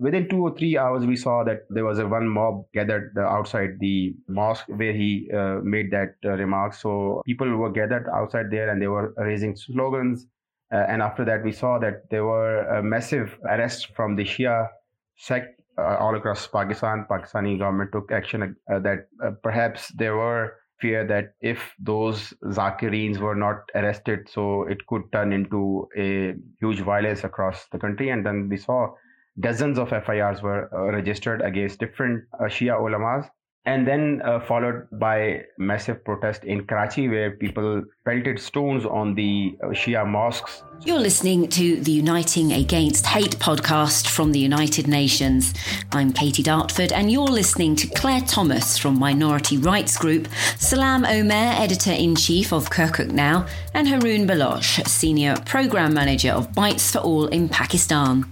Within 0.00 0.28
two 0.28 0.42
or 0.42 0.56
three 0.56 0.76
hours, 0.78 1.04
we 1.06 1.14
saw 1.14 1.44
that 1.44 1.60
there 1.68 1.84
was 1.84 1.98
a 1.98 2.08
one 2.08 2.28
mob 2.28 2.64
gathered 2.74 3.16
outside 3.18 3.78
the 3.80 4.14
mosque 4.28 4.66
where 4.68 4.94
he 4.94 5.30
uh, 5.32 5.58
made 5.62 5.90
that 5.92 6.14
uh, 6.24 6.30
remark. 6.30 6.74
So 6.74 7.22
people 7.26 7.48
were 7.56 7.70
gathered 7.70 8.08
outside 8.12 8.46
there 8.50 8.70
and 8.70 8.80
they 8.80 8.88
were 8.88 9.12
raising 9.18 9.54
slogans 9.56 10.26
uh, 10.72 10.86
and 10.88 11.02
after 11.02 11.24
that, 11.24 11.42
we 11.42 11.52
saw 11.52 11.78
that 11.78 12.08
there 12.10 12.24
were 12.24 12.80
massive 12.82 13.36
arrests 13.44 13.84
from 13.96 14.14
the 14.14 14.24
Shia 14.24 14.68
sect 15.16 15.60
uh, 15.76 15.96
all 15.98 16.14
across 16.14 16.46
Pakistan. 16.46 17.06
Pakistani 17.10 17.58
government 17.58 17.90
took 17.92 18.12
action 18.12 18.56
uh, 18.72 18.78
that 18.78 19.08
uh, 19.24 19.32
perhaps 19.42 19.88
there 19.96 20.16
were 20.16 20.54
fear 20.80 21.06
that 21.06 21.34
if 21.40 21.74
those 21.78 22.32
Zakirins 22.44 23.18
were 23.18 23.34
not 23.34 23.68
arrested, 23.74 24.28
so 24.28 24.62
it 24.62 24.86
could 24.86 25.02
turn 25.12 25.32
into 25.32 25.88
a 25.96 26.34
huge 26.60 26.80
violence 26.80 27.24
across 27.24 27.66
the 27.72 27.78
country. 27.78 28.10
And 28.10 28.24
then 28.24 28.48
we 28.48 28.56
saw 28.56 28.94
dozens 29.38 29.78
of 29.78 29.90
FIRs 29.90 30.42
were 30.42 30.68
uh, 30.72 30.92
registered 30.92 31.42
against 31.42 31.78
different 31.78 32.24
uh, 32.34 32.44
Shia 32.44 32.78
ulamas 32.78 33.28
and 33.66 33.86
then 33.86 34.22
uh, 34.24 34.40
followed 34.40 34.88
by 34.92 35.42
massive 35.58 36.02
protest 36.02 36.44
in 36.44 36.64
Karachi 36.66 37.08
where 37.08 37.32
people 37.32 37.84
pelted 38.06 38.40
stones 38.40 38.86
on 38.86 39.14
the 39.14 39.54
uh, 39.62 39.66
Shia 39.68 40.06
mosques. 40.06 40.62
You're 40.82 40.98
listening 40.98 41.48
to 41.50 41.76
the 41.76 41.92
Uniting 41.92 42.52
Against 42.52 43.06
Hate 43.06 43.36
podcast 43.38 44.08
from 44.08 44.32
the 44.32 44.38
United 44.38 44.88
Nations. 44.88 45.52
I'm 45.92 46.10
Katy 46.14 46.42
Dartford 46.42 46.90
and 46.90 47.12
you're 47.12 47.24
listening 47.24 47.76
to 47.76 47.86
Claire 47.88 48.22
Thomas 48.22 48.78
from 48.78 48.98
Minority 48.98 49.58
Rights 49.58 49.98
Group, 49.98 50.28
Salam 50.56 51.04
Omer, 51.04 51.34
editor-in-chief 51.34 52.54
of 52.54 52.70
Kirkuk 52.70 53.10
Now, 53.10 53.46
and 53.74 53.86
Haroon 53.86 54.26
Baloch, 54.26 54.86
senior 54.88 55.36
program 55.44 55.92
manager 55.92 56.32
of 56.32 56.50
Bytes 56.52 56.92
for 56.92 57.00
All 57.00 57.26
in 57.26 57.50
Pakistan. 57.50 58.24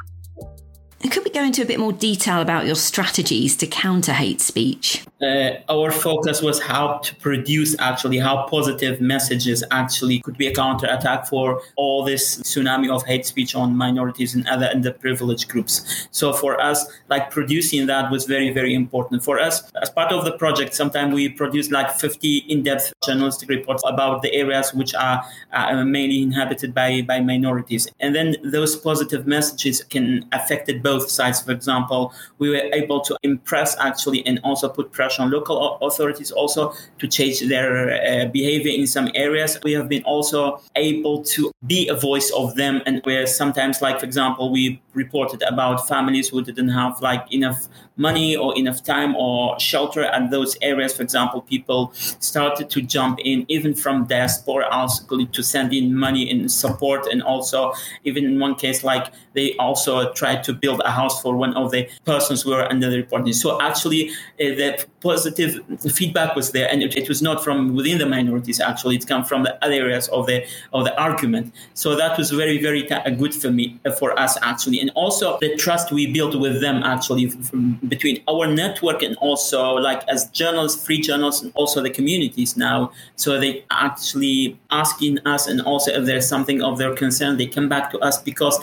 Could 1.00 1.24
we 1.24 1.30
go 1.30 1.44
into 1.44 1.62
a 1.62 1.64
bit 1.64 1.78
more 1.78 1.92
detail 1.92 2.40
about 2.40 2.66
your 2.66 2.74
strategies 2.74 3.56
to 3.58 3.68
counter 3.68 4.12
hate 4.12 4.40
speech? 4.40 5.04
Uh, 5.22 5.52
our 5.68 5.92
focus 5.92 6.42
was 6.42 6.60
how 6.60 6.98
to 6.98 7.14
produce 7.16 7.76
actually 7.78 8.18
how 8.18 8.46
positive 8.48 9.00
messages 9.00 9.62
actually 9.70 10.20
could 10.20 10.36
be 10.36 10.48
a 10.48 10.54
counter 10.54 10.86
attack 10.86 11.26
for 11.26 11.60
all 11.76 12.04
this 12.04 12.40
tsunami 12.40 12.90
of 12.90 13.04
hate 13.06 13.26
speech 13.26 13.54
on 13.54 13.76
minorities 13.76 14.34
and 14.34 14.46
other 14.48 14.68
underprivileged 14.74 15.48
groups. 15.48 16.08
So 16.10 16.32
for 16.32 16.60
us, 16.60 16.84
like 17.08 17.30
producing 17.30 17.86
that 17.86 18.10
was 18.10 18.24
very, 18.24 18.52
very 18.52 18.74
important. 18.74 19.22
For 19.22 19.38
us, 19.38 19.70
as 19.80 19.90
part 19.90 20.12
of 20.12 20.24
the 20.24 20.32
project, 20.32 20.74
sometimes 20.74 21.14
we 21.14 21.28
produce 21.28 21.70
like 21.70 21.92
50 21.92 22.38
in-depth 22.48 22.92
journalistic 23.04 23.48
reports 23.48 23.84
about 23.86 24.22
the 24.22 24.32
areas 24.34 24.74
which 24.74 24.94
are 24.94 25.24
uh, 25.52 25.84
mainly 25.84 26.22
inhabited 26.22 26.74
by, 26.74 27.02
by 27.02 27.20
minorities. 27.20 27.86
And 28.00 28.14
then 28.14 28.36
those 28.42 28.76
positive 28.76 29.26
messages 29.28 29.82
can 29.84 30.28
affect 30.32 30.68
it 30.68 30.82
both 30.90 31.10
sides. 31.10 31.38
For 31.42 31.52
example, 31.52 32.00
we 32.38 32.46
were 32.54 32.66
able 32.80 33.00
to 33.08 33.12
impress 33.22 33.70
actually 33.88 34.20
and 34.28 34.40
also 34.48 34.66
put 34.78 34.86
pressure 34.98 35.22
on 35.22 35.30
local 35.30 35.56
authorities 35.88 36.30
also 36.40 36.72
to 37.00 37.06
change 37.16 37.36
their 37.52 37.70
uh, 37.90 38.26
behavior 38.38 38.72
in 38.80 38.86
some 38.86 39.08
areas. 39.14 39.50
We 39.62 39.72
have 39.78 39.88
been 39.94 40.04
also 40.04 40.40
able 40.76 41.16
to 41.34 41.52
be 41.66 41.88
a 41.88 41.96
voice 42.10 42.30
of 42.40 42.54
them 42.54 42.74
and 42.86 42.94
where 43.04 43.26
sometimes 43.26 43.82
like 43.82 43.96
for 44.00 44.06
example 44.06 44.44
we 44.50 44.80
reported 44.94 45.42
about 45.42 45.86
families 45.86 46.28
who 46.30 46.42
didn't 46.42 46.72
have 46.82 47.00
like 47.02 47.22
enough 47.32 47.68
money 47.98 48.36
or 48.36 48.56
enough 48.56 48.82
time 48.82 49.14
or 49.16 49.58
shelter 49.58 50.04
at 50.04 50.30
those 50.30 50.56
areas. 50.62 50.94
For 50.96 51.02
example, 51.02 51.42
people 51.42 51.92
started 52.20 52.70
to 52.70 52.80
jump 52.80 53.18
in 53.24 53.44
even 53.48 53.74
from 53.74 54.06
diaspora 54.06 54.66
also 54.70 55.24
to 55.24 55.42
send 55.42 55.74
in 55.74 55.94
money 55.94 56.30
in 56.30 56.48
support 56.48 57.06
and 57.12 57.22
also 57.22 57.72
even 58.04 58.24
in 58.24 58.38
one 58.38 58.54
case 58.54 58.84
like 58.84 59.12
they 59.34 59.56
also 59.56 60.12
tried 60.12 60.42
to 60.44 60.52
build 60.52 60.77
a 60.84 60.90
house 60.90 61.20
for 61.22 61.36
one 61.36 61.54
of 61.56 61.70
the 61.70 61.88
persons 62.04 62.42
who 62.42 62.50
were 62.50 62.64
under 62.64 62.90
the 62.90 62.96
reporting. 62.96 63.32
So 63.32 63.60
actually 63.60 64.10
uh, 64.10 64.54
the 64.60 64.86
positive 65.00 65.60
feedback 65.92 66.34
was 66.34 66.52
there 66.52 66.68
and 66.70 66.82
it, 66.82 66.96
it, 66.96 67.08
was 67.08 67.22
not 67.22 67.42
from 67.44 67.74
within 67.74 67.98
the 67.98 68.06
minorities 68.06 68.60
actually 68.60 68.96
it 68.96 69.06
came 69.06 69.24
from 69.24 69.44
the 69.44 69.64
other 69.64 69.74
areas 69.74 70.08
of 70.08 70.26
the 70.26 70.44
of 70.72 70.84
the 70.84 71.00
argument. 71.00 71.54
So 71.74 71.94
that 71.96 72.18
was 72.18 72.30
very 72.30 72.60
very 72.60 72.82
good 73.16 73.34
for 73.34 73.50
me 73.50 73.78
uh, 73.84 73.92
for 73.92 74.18
us 74.18 74.36
actually 74.42 74.80
and 74.80 74.90
also 74.94 75.38
the 75.40 75.56
trust 75.56 75.92
we 75.92 76.12
built 76.12 76.34
with 76.34 76.60
them 76.60 76.82
actually 76.82 77.28
from, 77.28 77.78
between 77.88 78.22
our 78.28 78.46
network 78.46 79.02
and 79.02 79.16
also 79.16 79.74
like 79.74 80.02
as 80.08 80.28
journalists, 80.30 80.84
free 80.84 81.00
journalists, 81.00 81.42
and 81.42 81.52
also 81.54 81.82
the 81.82 81.90
communities 81.90 82.56
now. 82.56 82.92
So 83.16 83.38
they 83.38 83.64
actually 83.70 84.58
asking 84.70 85.18
us, 85.26 85.46
and 85.46 85.60
also 85.62 85.92
if 85.92 86.06
there's 86.06 86.28
something 86.28 86.62
of 86.62 86.78
their 86.78 86.94
concern, 86.94 87.36
they 87.36 87.46
come 87.46 87.68
back 87.68 87.90
to 87.92 87.98
us 88.00 88.20
because 88.20 88.58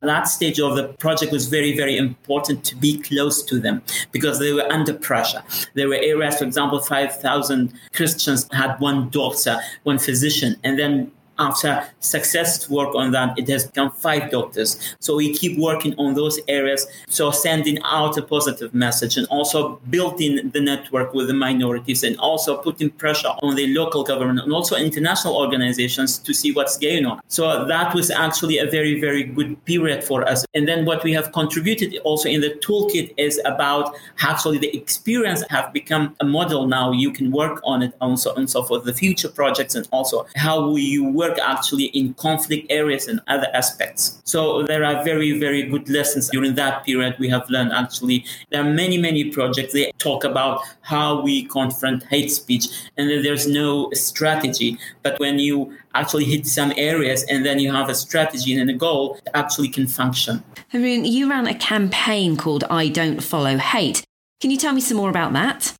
that 0.00 0.24
stage 0.24 0.60
of 0.60 0.76
the 0.76 0.88
project 1.04 1.32
was 1.32 1.46
very, 1.46 1.57
very 1.58 1.76
very 1.82 1.96
important 1.96 2.64
to 2.64 2.74
be 2.76 2.92
close 3.08 3.42
to 3.50 3.58
them 3.58 3.82
because 4.12 4.38
they 4.38 4.52
were 4.52 4.68
under 4.76 4.94
pressure. 5.08 5.42
There 5.74 5.88
were 5.88 6.02
areas, 6.12 6.38
for 6.38 6.44
example, 6.44 6.78
5,000 6.80 7.72
Christians 7.92 8.48
had 8.52 8.78
one 8.78 9.08
doctor, 9.10 9.54
one 9.82 9.98
physician, 9.98 10.56
and 10.64 10.78
then 10.78 11.10
after 11.38 11.86
success 12.00 12.68
work 12.68 12.94
on 12.94 13.12
that, 13.12 13.38
it 13.38 13.48
has 13.48 13.66
become 13.66 13.90
five 13.90 14.30
doctors. 14.30 14.96
So 15.00 15.16
we 15.16 15.32
keep 15.34 15.58
working 15.58 15.94
on 15.98 16.14
those 16.14 16.38
areas. 16.48 16.86
So 17.08 17.30
sending 17.30 17.78
out 17.84 18.16
a 18.18 18.22
positive 18.22 18.74
message 18.74 19.16
and 19.16 19.26
also 19.28 19.80
building 19.90 20.50
the 20.50 20.60
network 20.60 21.14
with 21.14 21.28
the 21.28 21.34
minorities 21.34 22.02
and 22.02 22.18
also 22.18 22.56
putting 22.56 22.90
pressure 22.90 23.34
on 23.42 23.54
the 23.54 23.66
local 23.74 24.04
government 24.04 24.40
and 24.40 24.52
also 24.52 24.76
international 24.76 25.36
organizations 25.36 26.18
to 26.18 26.32
see 26.32 26.52
what's 26.52 26.78
going 26.78 27.06
on. 27.06 27.20
So 27.28 27.64
that 27.66 27.94
was 27.94 28.10
actually 28.10 28.58
a 28.58 28.66
very, 28.66 29.00
very 29.00 29.22
good 29.22 29.62
period 29.64 30.04
for 30.04 30.28
us. 30.28 30.44
And 30.54 30.66
then 30.66 30.84
what 30.84 31.04
we 31.04 31.12
have 31.12 31.32
contributed 31.32 31.96
also 32.04 32.28
in 32.28 32.40
the 32.40 32.50
toolkit 32.64 33.14
is 33.16 33.40
about 33.44 33.94
actually 34.20 34.58
the 34.58 34.74
experience 34.76 35.44
have 35.50 35.72
become 35.72 36.16
a 36.20 36.24
model 36.24 36.66
now. 36.66 36.92
You 36.92 37.12
can 37.12 37.30
work 37.30 37.60
on 37.64 37.82
it 37.82 37.94
and 38.00 38.18
so 38.18 38.62
for 38.62 38.80
the 38.80 38.92
future 38.92 39.28
projects 39.28 39.74
and 39.74 39.88
also 39.92 40.26
how 40.36 40.74
you 40.76 41.04
work 41.04 41.27
work 41.28 41.38
actually 41.38 41.86
in 41.86 42.14
conflict 42.14 42.66
areas 42.70 43.08
and 43.08 43.20
other 43.28 43.48
aspects. 43.54 44.20
So 44.24 44.62
there 44.62 44.84
are 44.84 45.04
very, 45.04 45.38
very 45.38 45.62
good 45.62 45.88
lessons 45.88 46.28
during 46.30 46.54
that 46.54 46.84
period 46.84 47.16
we 47.18 47.28
have 47.28 47.48
learned 47.50 47.72
actually. 47.72 48.24
There 48.50 48.60
are 48.62 48.70
many, 48.70 48.98
many 48.98 49.30
projects. 49.30 49.72
They 49.72 49.92
talk 49.98 50.24
about 50.24 50.62
how 50.80 51.20
we 51.22 51.44
confront 51.44 52.04
hate 52.04 52.30
speech 52.30 52.66
and 52.96 53.08
then 53.10 53.22
there's 53.22 53.46
no 53.46 53.90
strategy. 53.92 54.78
But 55.02 55.18
when 55.20 55.38
you 55.38 55.76
actually 55.94 56.24
hit 56.24 56.46
some 56.46 56.72
areas 56.76 57.24
and 57.24 57.44
then 57.44 57.58
you 57.58 57.72
have 57.72 57.88
a 57.88 57.94
strategy 57.94 58.58
and 58.58 58.70
a 58.70 58.74
goal 58.74 59.18
that 59.24 59.36
actually 59.36 59.68
can 59.68 59.86
function. 59.86 60.42
Haroon, 60.70 61.04
you 61.04 61.28
ran 61.28 61.46
a 61.46 61.54
campaign 61.54 62.36
called 62.36 62.64
I 62.70 62.88
Don't 62.88 63.22
Follow 63.22 63.56
Hate. 63.56 64.04
Can 64.40 64.50
you 64.50 64.56
tell 64.56 64.72
me 64.72 64.80
some 64.80 64.96
more 64.96 65.10
about 65.10 65.32
that? 65.32 65.74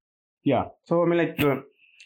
Yeah. 0.45 0.64
So, 0.85 1.02
I 1.02 1.07
mean, 1.07 1.19
like, 1.19 1.40
uh, 1.40 1.57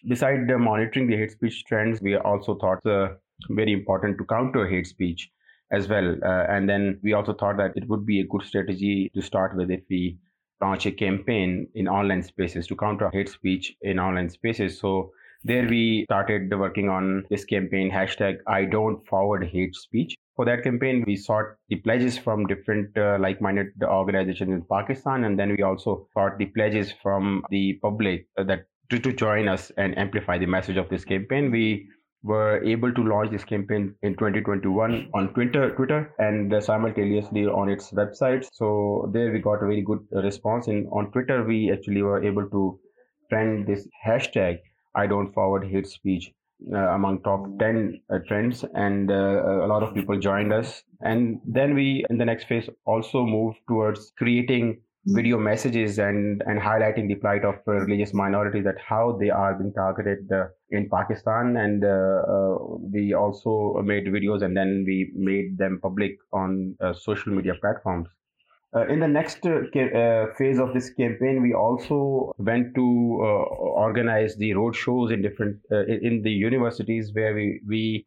beside 0.07 0.51
uh, 0.51 0.59
monitoring 0.59 1.07
the 1.07 1.17
hate 1.17 1.31
speech 1.31 1.65
trends, 1.65 2.01
we 2.03 2.17
also 2.17 2.57
thought 2.57 2.85
uh, 2.87 3.15
very 3.51 3.73
important 3.73 4.19
to 4.19 4.25
counter 4.25 4.67
hate 4.69 4.87
speech 4.87 5.31
as 5.71 5.89
well. 5.89 6.17
Uh, 6.25 6.45
and 6.49 6.69
then 6.69 7.01
we 7.03 7.13
also 7.13 7.33
thought 7.33 7.57
that 7.57 7.73
it 7.77 7.89
would 7.89 8.05
be 8.05 8.21
a 8.21 8.27
good 8.27 8.43
strategy 8.43 9.11
to 9.15 9.23
start 9.23 9.57
with 9.57 9.71
if 9.71 9.83
we 9.89 10.19
launch 10.61 10.87
a 10.87 10.93
campaign 10.93 11.67
in 11.75 11.89
online 11.89 12.23
spaces 12.23 12.67
to 12.67 12.77
counter 12.77 13.11
hate 13.13 13.29
speech 13.29 13.75
in 13.83 13.99
online 13.99 14.29
spaces. 14.29 14.79
So 14.79 15.11
there 15.45 15.67
we 15.69 16.05
started 16.05 16.57
working 16.57 16.89
on 16.89 17.25
this 17.29 17.45
campaign 17.45 17.91
hashtag 17.91 18.37
I 18.47 18.65
don't 18.65 19.05
forward 19.07 19.49
hate 19.53 19.75
speech. 19.75 20.15
For 20.37 20.45
that 20.47 20.63
campaign, 20.63 21.05
we 21.07 21.17
sought 21.17 21.57
the 21.69 21.77
pledges 21.77 22.17
from 22.17 22.47
different 22.47 22.97
uh, 22.97 23.19
like-minded 23.21 23.67
organizations 23.83 24.51
in 24.51 24.65
Pakistan, 24.71 25.25
and 25.25 25.39
then 25.39 25.51
we 25.51 25.63
also 25.63 26.07
sought 26.15 26.39
the 26.39 26.47
pledges 26.47 26.93
from 27.03 27.43
the 27.51 27.79
public 27.83 28.27
that 28.37 28.67
to, 28.91 28.99
to 28.99 29.13
join 29.13 29.49
us 29.49 29.71
and 29.77 29.99
amplify 29.99 30.39
the 30.39 30.47
message 30.47 30.77
of 30.77 30.89
this 30.89 31.05
campaign. 31.05 31.51
We 31.51 31.89
were 32.23 32.63
able 32.65 32.93
to 32.95 33.03
launch 33.03 33.31
this 33.31 33.45
campaign 33.45 33.95
in 34.03 34.15
2021 34.15 35.11
on 35.15 35.35
Twitter, 35.35 35.75
Twitter, 35.75 36.15
and 36.19 36.55
simultaneously 36.63 37.47
on 37.47 37.69
its 37.69 37.91
website. 37.93 38.47
So 38.53 39.11
there 39.13 39.33
we 39.33 39.41
got 39.41 39.63
a 39.63 39.67
very 39.67 39.83
good 39.83 40.07
response. 40.13 40.69
And 40.69 40.87
on 40.93 41.11
Twitter, 41.13 41.45
we 41.45 41.73
actually 41.73 42.03
were 42.03 42.23
able 42.23 42.49
to 42.51 42.79
trend 43.31 43.67
this 43.67 43.89
hashtag 44.07 44.59
"I 44.95 45.07
don't 45.07 45.33
forward 45.33 45.67
hate 45.67 45.87
speech" 45.87 46.33
uh, 46.73 46.91
among 46.95 47.23
top 47.23 47.47
10 47.59 48.01
uh, 48.09 48.19
trends, 48.29 48.65
and 48.75 49.11
uh, 49.11 49.65
a 49.65 49.67
lot 49.67 49.83
of 49.83 49.95
people 49.95 50.19
joined 50.19 50.53
us. 50.53 50.83
And 51.01 51.41
then 51.45 51.75
we, 51.75 52.05
in 52.09 52.19
the 52.19 52.25
next 52.25 52.45
phase, 52.45 52.69
also 52.85 53.25
moved 53.27 53.59
towards 53.69 54.13
creating 54.17 54.81
video 55.07 55.37
messages 55.37 55.99
and 55.99 56.43
and 56.47 56.61
highlighting 56.61 57.09
the 57.09 57.17
plight 57.17 57.45
of 57.45 57.57
uh, 57.67 57.73
religious 57.73 58.15
minorities 58.15 58.63
that 58.65 58.77
how 58.79 59.17
they 59.19 59.31
are 59.31 59.55
being 59.55 59.73
targeted 59.73 60.31
uh, 60.31 60.47
in 60.71 60.89
Pakistan 60.89 61.57
and 61.57 61.85
uh, 61.85 61.89
uh 61.89 62.57
we 62.93 63.13
also 63.13 63.83
made 63.85 64.07
videos 64.07 64.43
and 64.43 64.57
then 64.57 64.85
we 64.87 65.13
made 65.17 65.59
them 65.59 65.81
public 65.83 66.17
on 66.33 66.77
uh, 66.81 66.93
social 66.93 67.33
media 67.33 67.55
platforms. 67.61 68.09
Uh, 68.75 68.87
in 68.87 69.01
the 69.01 69.09
next 69.09 69.43
phase 70.39 70.59
of 70.59 70.73
this 70.73 70.91
campaign 70.95 71.43
we 71.43 71.53
also 71.53 72.33
went 72.39 72.75
to 72.75 72.83
organize 72.83 74.37
the 74.37 74.55
road 74.55 74.75
shows 74.75 75.11
in 75.11 75.21
different 75.21 75.59
in 76.01 76.23
the 76.23 76.31
universities 76.31 77.11
where 77.13 77.35
we 77.35 77.61
we 77.67 78.07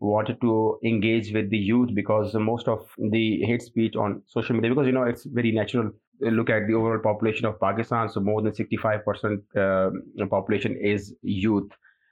wanted 0.00 0.40
to 0.40 0.78
engage 0.84 1.32
with 1.32 1.50
the 1.50 1.58
youth 1.58 1.90
because 1.94 2.34
most 2.34 2.66
of 2.66 2.88
the 3.10 3.42
hate 3.42 3.62
speech 3.62 3.94
on 3.94 4.22
social 4.26 4.56
media 4.56 4.70
because 4.70 4.86
you 4.86 4.92
know 4.92 5.04
it's 5.04 5.24
very 5.26 5.52
natural 5.52 5.92
look 6.20 6.50
at 6.50 6.66
the 6.66 6.74
overall 6.74 6.98
population 6.98 7.46
of 7.46 7.60
Pakistan, 7.60 8.08
so 8.08 8.20
more 8.20 8.42
than 8.42 8.52
65% 8.52 9.40
uh, 9.56 10.26
population 10.26 10.76
is 10.76 11.14
youth 11.22 11.70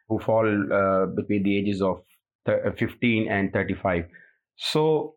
who 0.09 0.19
fall 0.19 0.47
uh, 0.47 1.07
between 1.07 1.43
the 1.43 1.57
ages 1.57 1.83
of 1.83 2.01
uh, 2.47 2.71
15 2.77 3.29
and 3.29 3.53
35. 3.53 4.07
So 4.57 5.15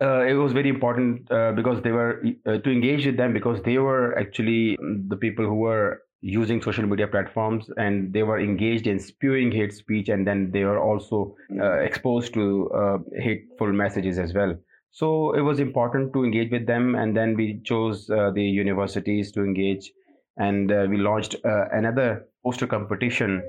uh, 0.00 0.24
it 0.24 0.34
was 0.34 0.52
very 0.52 0.68
important 0.68 1.30
uh, 1.30 1.52
because 1.52 1.82
they 1.82 1.92
were 1.92 2.22
uh, 2.46 2.58
to 2.58 2.70
engage 2.70 3.06
with 3.06 3.16
them 3.16 3.32
because 3.32 3.62
they 3.62 3.78
were 3.78 4.18
actually 4.18 4.78
the 5.08 5.16
people 5.16 5.44
who 5.44 5.54
were 5.54 6.02
using 6.20 6.62
social 6.62 6.86
media 6.86 7.06
platforms 7.08 7.68
and 7.76 8.12
they 8.12 8.22
were 8.22 8.38
engaged 8.38 8.86
in 8.86 8.98
spewing 8.98 9.50
hate 9.50 9.74
speech 9.74 10.08
and 10.08 10.26
then 10.26 10.50
they 10.52 10.64
were 10.64 10.78
also 10.78 11.34
exposed 11.82 12.32
to 12.32 13.04
hateful 13.18 13.72
messages 13.72 14.18
as 14.20 14.32
well. 14.32 14.56
So 14.92 15.32
it 15.32 15.40
was 15.40 15.58
important 15.58 16.12
to 16.12 16.24
engage 16.24 16.50
with 16.50 16.66
them, 16.66 16.94
and 16.94 17.16
then 17.16 17.34
we 17.34 17.60
chose 17.64 18.08
uh, 18.10 18.30
the 18.30 18.44
universities 18.44 19.32
to 19.32 19.42
engage, 19.42 19.90
and 20.36 20.70
uh, 20.70 20.86
we 20.88 20.98
launched 20.98 21.36
uh, 21.44 21.68
another 21.72 22.26
poster 22.44 22.66
competition 22.66 23.42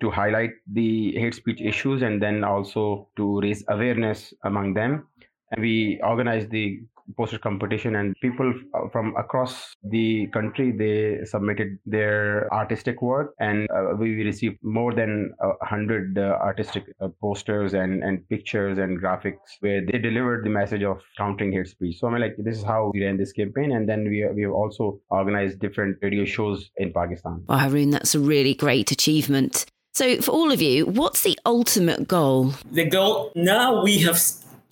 to 0.00 0.10
highlight 0.10 0.52
the 0.72 1.12
hate 1.18 1.34
speech 1.34 1.60
issues, 1.60 2.02
and 2.02 2.22
then 2.22 2.44
also 2.44 3.08
to 3.16 3.40
raise 3.40 3.64
awareness 3.68 4.32
among 4.44 4.74
them. 4.74 5.08
And 5.50 5.60
we 5.60 6.00
organized 6.02 6.50
the 6.50 6.80
poster 7.16 7.38
competition 7.38 7.96
and 7.96 8.14
people 8.20 8.52
uh, 8.74 8.88
from 8.90 9.14
across 9.16 9.74
the 9.90 10.26
country 10.32 10.72
they 10.72 11.24
submitted 11.24 11.78
their 11.86 12.52
artistic 12.52 13.02
work 13.02 13.34
and 13.40 13.68
uh, 13.70 13.94
we 13.98 14.22
received 14.24 14.56
more 14.62 14.94
than 14.94 15.32
a 15.40 15.66
hundred 15.66 16.18
uh, 16.18 16.38
artistic 16.40 16.84
uh, 17.00 17.08
posters 17.20 17.74
and, 17.74 18.02
and 18.02 18.28
pictures 18.28 18.78
and 18.78 19.00
graphics 19.00 19.58
where 19.60 19.84
they 19.84 19.98
delivered 19.98 20.44
the 20.44 20.50
message 20.50 20.82
of 20.82 21.00
countering 21.18 21.52
hate 21.52 21.68
speech. 21.68 21.98
So 21.98 22.08
i 22.08 22.10
mean 22.10 22.20
like 22.20 22.36
this 22.38 22.56
is 22.56 22.64
how 22.64 22.90
we 22.92 23.04
ran 23.04 23.16
this 23.16 23.32
campaign 23.32 23.72
and 23.72 23.88
then 23.88 24.04
we, 24.04 24.26
we 24.34 24.42
have 24.42 24.52
also 24.52 25.00
organized 25.10 25.58
different 25.58 25.98
radio 26.02 26.24
shows 26.24 26.70
in 26.76 26.92
pakistan. 26.92 27.44
Well 27.48 27.58
haroon 27.58 27.90
that's 27.90 28.14
a 28.14 28.20
really 28.20 28.54
great 28.54 28.90
achievement. 28.90 29.66
So, 29.94 30.20
for 30.20 30.32
all 30.32 30.50
of 30.50 30.60
you, 30.60 30.86
what's 30.86 31.22
the 31.22 31.38
ultimate 31.46 32.08
goal? 32.08 32.54
The 32.72 32.84
goal 32.84 33.30
now 33.36 33.84
we 33.84 33.98
have 33.98 34.18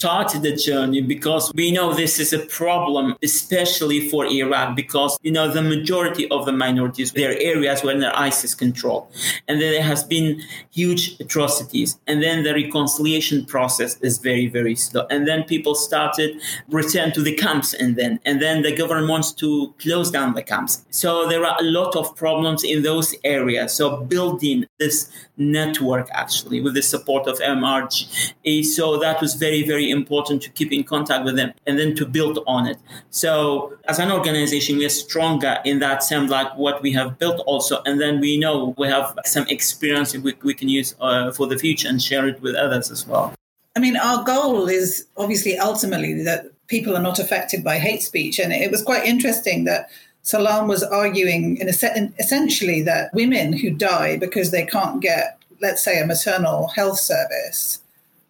started 0.03 0.43
the 0.43 0.57
journey 0.57 1.01
because 1.01 1.53
we 1.55 1.71
know 1.71 1.95
this 1.95 2.19
is 2.19 2.33
a 2.33 2.41
problem, 2.61 3.15
especially 3.23 4.09
for 4.11 4.27
Iraq, 4.27 4.75
because 4.75 5.17
you 5.23 5.31
know 5.31 5.47
the 5.47 5.63
majority 5.63 6.29
of 6.31 6.45
the 6.45 6.51
minorities, 6.51 7.13
their 7.13 7.35
areas 7.39 7.85
were 7.85 7.93
under 7.93 8.11
ISIS 8.29 8.53
control, 8.53 9.09
and 9.47 9.61
then 9.61 9.71
there 9.71 9.89
has 9.93 10.03
been 10.03 10.43
huge 10.73 11.03
atrocities, 11.21 12.01
and 12.09 12.21
then 12.21 12.43
the 12.43 12.53
reconciliation 12.53 13.47
process 13.47 13.97
is 14.01 14.19
very 14.19 14.49
very 14.49 14.75
slow, 14.75 15.07
and 15.09 15.29
then 15.29 15.45
people 15.45 15.77
started 15.77 16.31
return 16.69 17.13
to 17.13 17.23
the 17.23 17.37
camps, 17.37 17.73
and 17.73 17.95
then 17.95 18.19
and 18.25 18.43
then 18.43 18.63
the 18.63 18.75
government 18.75 19.09
wants 19.09 19.31
to 19.33 19.73
close 19.79 20.11
down 20.11 20.35
the 20.35 20.43
camps. 20.43 20.85
So 20.91 21.29
there 21.29 21.45
are 21.45 21.57
a 21.61 21.69
lot 21.79 21.95
of 21.95 22.17
problems 22.17 22.65
in 22.65 22.83
those 22.83 23.15
areas. 23.23 23.73
So 23.75 23.99
building 24.15 24.67
this 24.81 25.09
network 25.37 26.09
actually 26.11 26.61
with 26.61 26.75
the 26.75 26.83
support 26.83 27.29
of 27.29 27.39
MRG, 27.39 28.65
so 28.65 28.99
that 28.99 29.21
was 29.21 29.37
very 29.37 29.63
very 29.63 29.92
important 29.93 30.43
to 30.43 30.51
keep 30.51 30.73
in 30.73 30.83
contact 30.83 31.25
with 31.25 31.37
them 31.37 31.53
and 31.67 31.79
then 31.79 31.95
to 31.95 32.05
build 32.05 32.41
on 32.49 32.67
it. 32.67 32.79
So 33.11 33.77
as 33.89 34.01
an 34.01 34.11
organization, 34.11 34.79
we 34.79 34.85
are 34.87 34.97
stronger 35.07 35.59
in 35.65 35.79
that 35.79 36.03
sense, 36.03 36.31
like 36.31 36.57
what 36.57 36.83
we 36.83 36.91
have 36.93 37.19
built 37.19 37.41
also. 37.47 37.83
And 37.87 38.01
then 38.01 38.19
we 38.19 38.39
know 38.39 38.75
we 38.77 38.89
have 38.89 39.17
some 39.25 39.47
experience 39.49 40.17
we, 40.17 40.35
we 40.43 40.55
can 40.55 40.69
use 40.69 40.97
uh, 41.01 41.31
for 41.31 41.47
the 41.47 41.59
future 41.59 41.89
and 41.89 42.03
share 42.03 42.27
it 42.27 42.43
with 42.43 42.57
others 42.57 42.91
as 42.91 43.07
well. 43.07 43.33
I 43.77 43.81
mean, 43.81 43.97
our 43.97 44.25
goal 44.25 44.69
is 44.69 45.07
obviously 45.17 45.57
ultimately 45.59 46.23
that 46.25 46.47
people 46.67 46.97
are 46.97 47.03
not 47.03 47.19
affected 47.19 47.63
by 47.63 47.79
hate 47.79 48.03
speech. 48.03 48.39
And 48.39 48.53
it 48.53 48.71
was 48.71 48.83
quite 48.83 49.05
interesting 49.05 49.65
that 49.65 49.91
Salam 50.23 50.69
was 50.69 50.83
arguing 50.83 51.57
in, 51.59 51.69
a, 51.69 51.97
in 51.97 52.15
essentially 52.19 52.83
that 52.83 53.13
women 53.13 53.53
who 53.53 53.71
die 53.71 54.17
because 54.17 54.51
they 54.51 54.65
can't 54.65 55.01
get, 55.03 55.39
let's 55.61 55.83
say, 55.83 56.01
a 56.01 56.07
maternal 56.07 56.69
health 56.69 56.99
service 56.99 57.81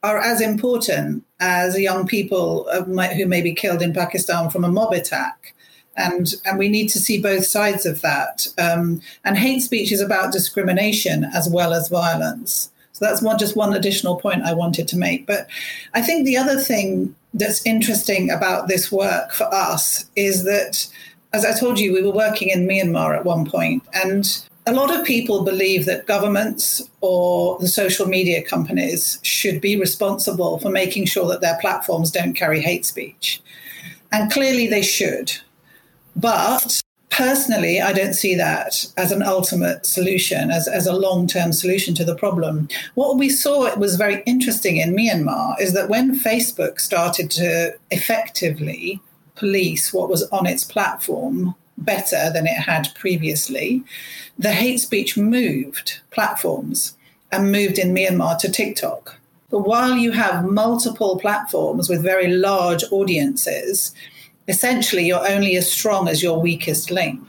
are 0.02 0.18
as 0.18 0.40
important 0.40 1.24
as 1.44 1.76
young 1.78 2.06
people 2.06 2.68
who 2.72 3.26
may 3.26 3.42
be 3.42 3.52
killed 3.52 3.82
in 3.82 3.92
Pakistan 3.92 4.48
from 4.48 4.64
a 4.64 4.68
mob 4.68 4.92
attack. 4.92 5.54
And, 5.96 6.32
and 6.46 6.56
we 6.56 6.68
need 6.68 6.88
to 6.90 7.00
see 7.00 7.20
both 7.20 7.44
sides 7.44 7.84
of 7.84 8.00
that. 8.02 8.46
Um, 8.58 9.00
and 9.24 9.36
hate 9.36 9.60
speech 9.60 9.90
is 9.90 10.00
about 10.00 10.32
discrimination 10.32 11.24
as 11.34 11.48
well 11.50 11.74
as 11.74 11.88
violence. 11.88 12.70
So 12.92 13.04
that's 13.04 13.22
one, 13.22 13.38
just 13.38 13.56
one 13.56 13.74
additional 13.74 14.16
point 14.16 14.44
I 14.44 14.54
wanted 14.54 14.86
to 14.88 14.96
make. 14.96 15.26
But 15.26 15.48
I 15.94 16.00
think 16.00 16.24
the 16.24 16.36
other 16.36 16.60
thing 16.60 17.14
that's 17.34 17.66
interesting 17.66 18.30
about 18.30 18.68
this 18.68 18.92
work 18.92 19.32
for 19.32 19.52
us 19.52 20.08
is 20.14 20.44
that, 20.44 20.86
as 21.32 21.44
I 21.44 21.58
told 21.58 21.80
you, 21.80 21.92
we 21.92 22.02
were 22.02 22.12
working 22.12 22.50
in 22.50 22.68
Myanmar 22.68 23.16
at 23.16 23.24
one 23.24 23.50
point, 23.50 23.82
and 23.92 24.24
a 24.66 24.72
lot 24.72 24.96
of 24.96 25.04
people 25.04 25.42
believe 25.42 25.86
that 25.86 26.06
governments 26.06 26.82
or 27.00 27.58
the 27.58 27.68
social 27.68 28.06
media 28.06 28.42
companies 28.42 29.18
should 29.22 29.60
be 29.60 29.76
responsible 29.76 30.58
for 30.58 30.70
making 30.70 31.06
sure 31.06 31.26
that 31.28 31.40
their 31.40 31.58
platforms 31.60 32.10
don't 32.10 32.34
carry 32.34 32.60
hate 32.60 32.86
speech. 32.86 33.42
And 34.12 34.30
clearly 34.30 34.68
they 34.68 34.82
should. 34.82 35.32
But 36.14 36.80
personally, 37.10 37.80
I 37.80 37.92
don't 37.92 38.14
see 38.14 38.36
that 38.36 38.86
as 38.96 39.10
an 39.10 39.22
ultimate 39.22 39.84
solution, 39.84 40.50
as, 40.50 40.68
as 40.68 40.86
a 40.86 40.92
long 40.94 41.26
term 41.26 41.52
solution 41.52 41.94
to 41.96 42.04
the 42.04 42.14
problem. 42.14 42.68
What 42.94 43.18
we 43.18 43.30
saw 43.30 43.64
it 43.64 43.78
was 43.78 43.96
very 43.96 44.22
interesting 44.26 44.76
in 44.76 44.94
Myanmar 44.94 45.60
is 45.60 45.72
that 45.72 45.88
when 45.88 46.18
Facebook 46.18 46.80
started 46.80 47.30
to 47.32 47.74
effectively 47.90 49.00
police 49.34 49.92
what 49.92 50.08
was 50.08 50.22
on 50.28 50.46
its 50.46 50.62
platform 50.62 51.54
better 51.82 52.30
than 52.32 52.46
it 52.46 52.58
had 52.58 52.88
previously, 52.94 53.82
the 54.38 54.52
hate 54.52 54.78
speech 54.78 55.16
moved 55.16 56.00
platforms 56.10 56.96
and 57.30 57.52
moved 57.52 57.78
in 57.78 57.94
Myanmar 57.94 58.38
to 58.38 58.50
TikTok. 58.50 59.18
But 59.50 59.60
while 59.60 59.96
you 59.96 60.12
have 60.12 60.44
multiple 60.44 61.18
platforms 61.18 61.88
with 61.88 62.02
very 62.02 62.28
large 62.28 62.84
audiences, 62.90 63.94
essentially 64.48 65.06
you're 65.06 65.28
only 65.28 65.56
as 65.56 65.70
strong 65.70 66.08
as 66.08 66.22
your 66.22 66.40
weakest 66.40 66.90
link. 66.90 67.22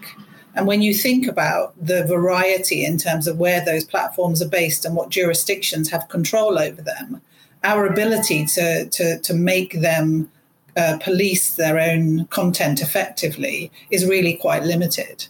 And 0.56 0.68
when 0.68 0.82
you 0.82 0.94
think 0.94 1.28
about 1.28 1.74
the 1.84 2.06
variety 2.06 2.86
in 2.86 2.98
terms 2.98 3.28
of 3.28 3.40
where 3.40 3.64
those 3.66 3.84
platforms 3.84 4.42
are 4.42 4.48
based 4.48 4.86
and 4.86 4.96
what 4.96 5.10
jurisdictions 5.10 5.90
have 5.90 6.10
control 6.10 6.60
over 6.60 6.82
them, 6.82 7.22
our 7.64 7.86
ability 7.88 8.46
to, 8.46 8.86
to, 8.90 9.20
to 9.20 9.34
make 9.34 9.82
them 9.82 10.30
uh, 10.76 10.98
police 11.02 11.56
their 11.56 11.80
own 11.80 12.26
content 12.26 12.82
effectively 12.82 13.72
is 13.92 14.06
really 14.06 14.36
quite 14.36 14.64
limited. 14.64 15.28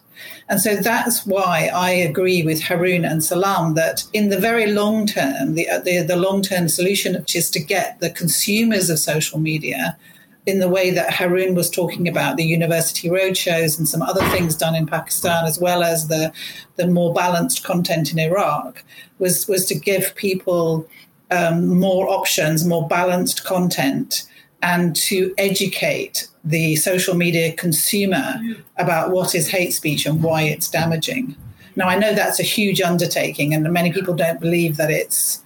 And 0.49 0.61
so 0.61 0.75
that's 0.75 1.25
why 1.25 1.69
I 1.73 1.91
agree 1.91 2.43
with 2.43 2.61
Haroon 2.61 3.03
and 3.05 3.23
Salam 3.23 3.73
that 3.75 4.03
in 4.13 4.29
the 4.29 4.39
very 4.39 4.71
long 4.71 5.05
term, 5.05 5.55
the, 5.55 5.67
the, 5.83 6.03
the 6.03 6.15
long 6.15 6.41
term 6.41 6.69
solution, 6.69 7.13
which 7.15 7.35
is 7.35 7.49
to 7.51 7.59
get 7.59 7.99
the 7.99 8.09
consumers 8.09 8.89
of 8.89 8.99
social 8.99 9.39
media 9.39 9.97
in 10.45 10.59
the 10.59 10.67
way 10.67 10.91
that 10.91 11.13
Haroon 11.13 11.55
was 11.55 11.69
talking 11.69 12.07
about 12.07 12.35
the 12.35 12.43
university 12.43 13.09
roadshows 13.09 13.77
and 13.77 13.87
some 13.87 14.01
other 14.01 14.23
things 14.29 14.55
done 14.55 14.75
in 14.75 14.85
Pakistan, 14.85 15.45
as 15.45 15.57
well 15.57 15.83
as 15.83 16.09
the, 16.09 16.33
the 16.75 16.87
more 16.87 17.13
balanced 17.13 17.63
content 17.63 18.11
in 18.11 18.19
Iraq, 18.19 18.83
was, 19.19 19.47
was 19.47 19.65
to 19.65 19.75
give 19.75 20.13
people 20.15 20.85
um, 21.31 21.79
more 21.79 22.09
options, 22.09 22.65
more 22.65 22.87
balanced 22.87 23.45
content 23.45 24.25
and 24.63 24.95
to 24.95 25.33
educate 25.37 26.27
the 26.43 26.75
social 26.77 27.15
media 27.15 27.53
consumer 27.53 28.41
about 28.77 29.11
what 29.11 29.35
is 29.35 29.47
hate 29.49 29.71
speech 29.71 30.05
and 30.05 30.23
why 30.23 30.41
it's 30.41 30.69
damaging. 30.69 31.35
Now, 31.75 31.87
I 31.87 31.97
know 31.97 32.13
that's 32.13 32.39
a 32.39 32.43
huge 32.43 32.81
undertaking, 32.81 33.53
and 33.53 33.71
many 33.71 33.91
people 33.91 34.15
don't 34.15 34.39
believe 34.39 34.77
that 34.77 34.89
it's 34.89 35.43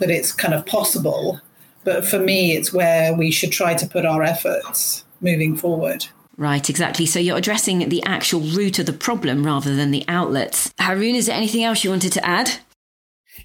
that 0.00 0.10
it's 0.10 0.32
kind 0.32 0.52
of 0.52 0.66
possible. 0.66 1.40
But 1.84 2.04
for 2.04 2.18
me, 2.18 2.56
it's 2.56 2.72
where 2.72 3.14
we 3.14 3.30
should 3.30 3.52
try 3.52 3.74
to 3.74 3.86
put 3.86 4.04
our 4.04 4.22
efforts 4.22 5.04
moving 5.20 5.56
forward. 5.56 6.06
Right, 6.36 6.68
exactly. 6.68 7.06
So 7.06 7.18
you're 7.18 7.38
addressing 7.38 7.88
the 7.88 8.02
actual 8.04 8.40
root 8.40 8.78
of 8.78 8.86
the 8.86 8.92
problem 8.92 9.46
rather 9.46 9.74
than 9.74 9.90
the 9.90 10.04
outlets. 10.06 10.74
Haroon, 10.78 11.14
is 11.14 11.26
there 11.26 11.36
anything 11.36 11.64
else 11.64 11.82
you 11.82 11.90
wanted 11.90 12.12
to 12.12 12.26
add? 12.26 12.58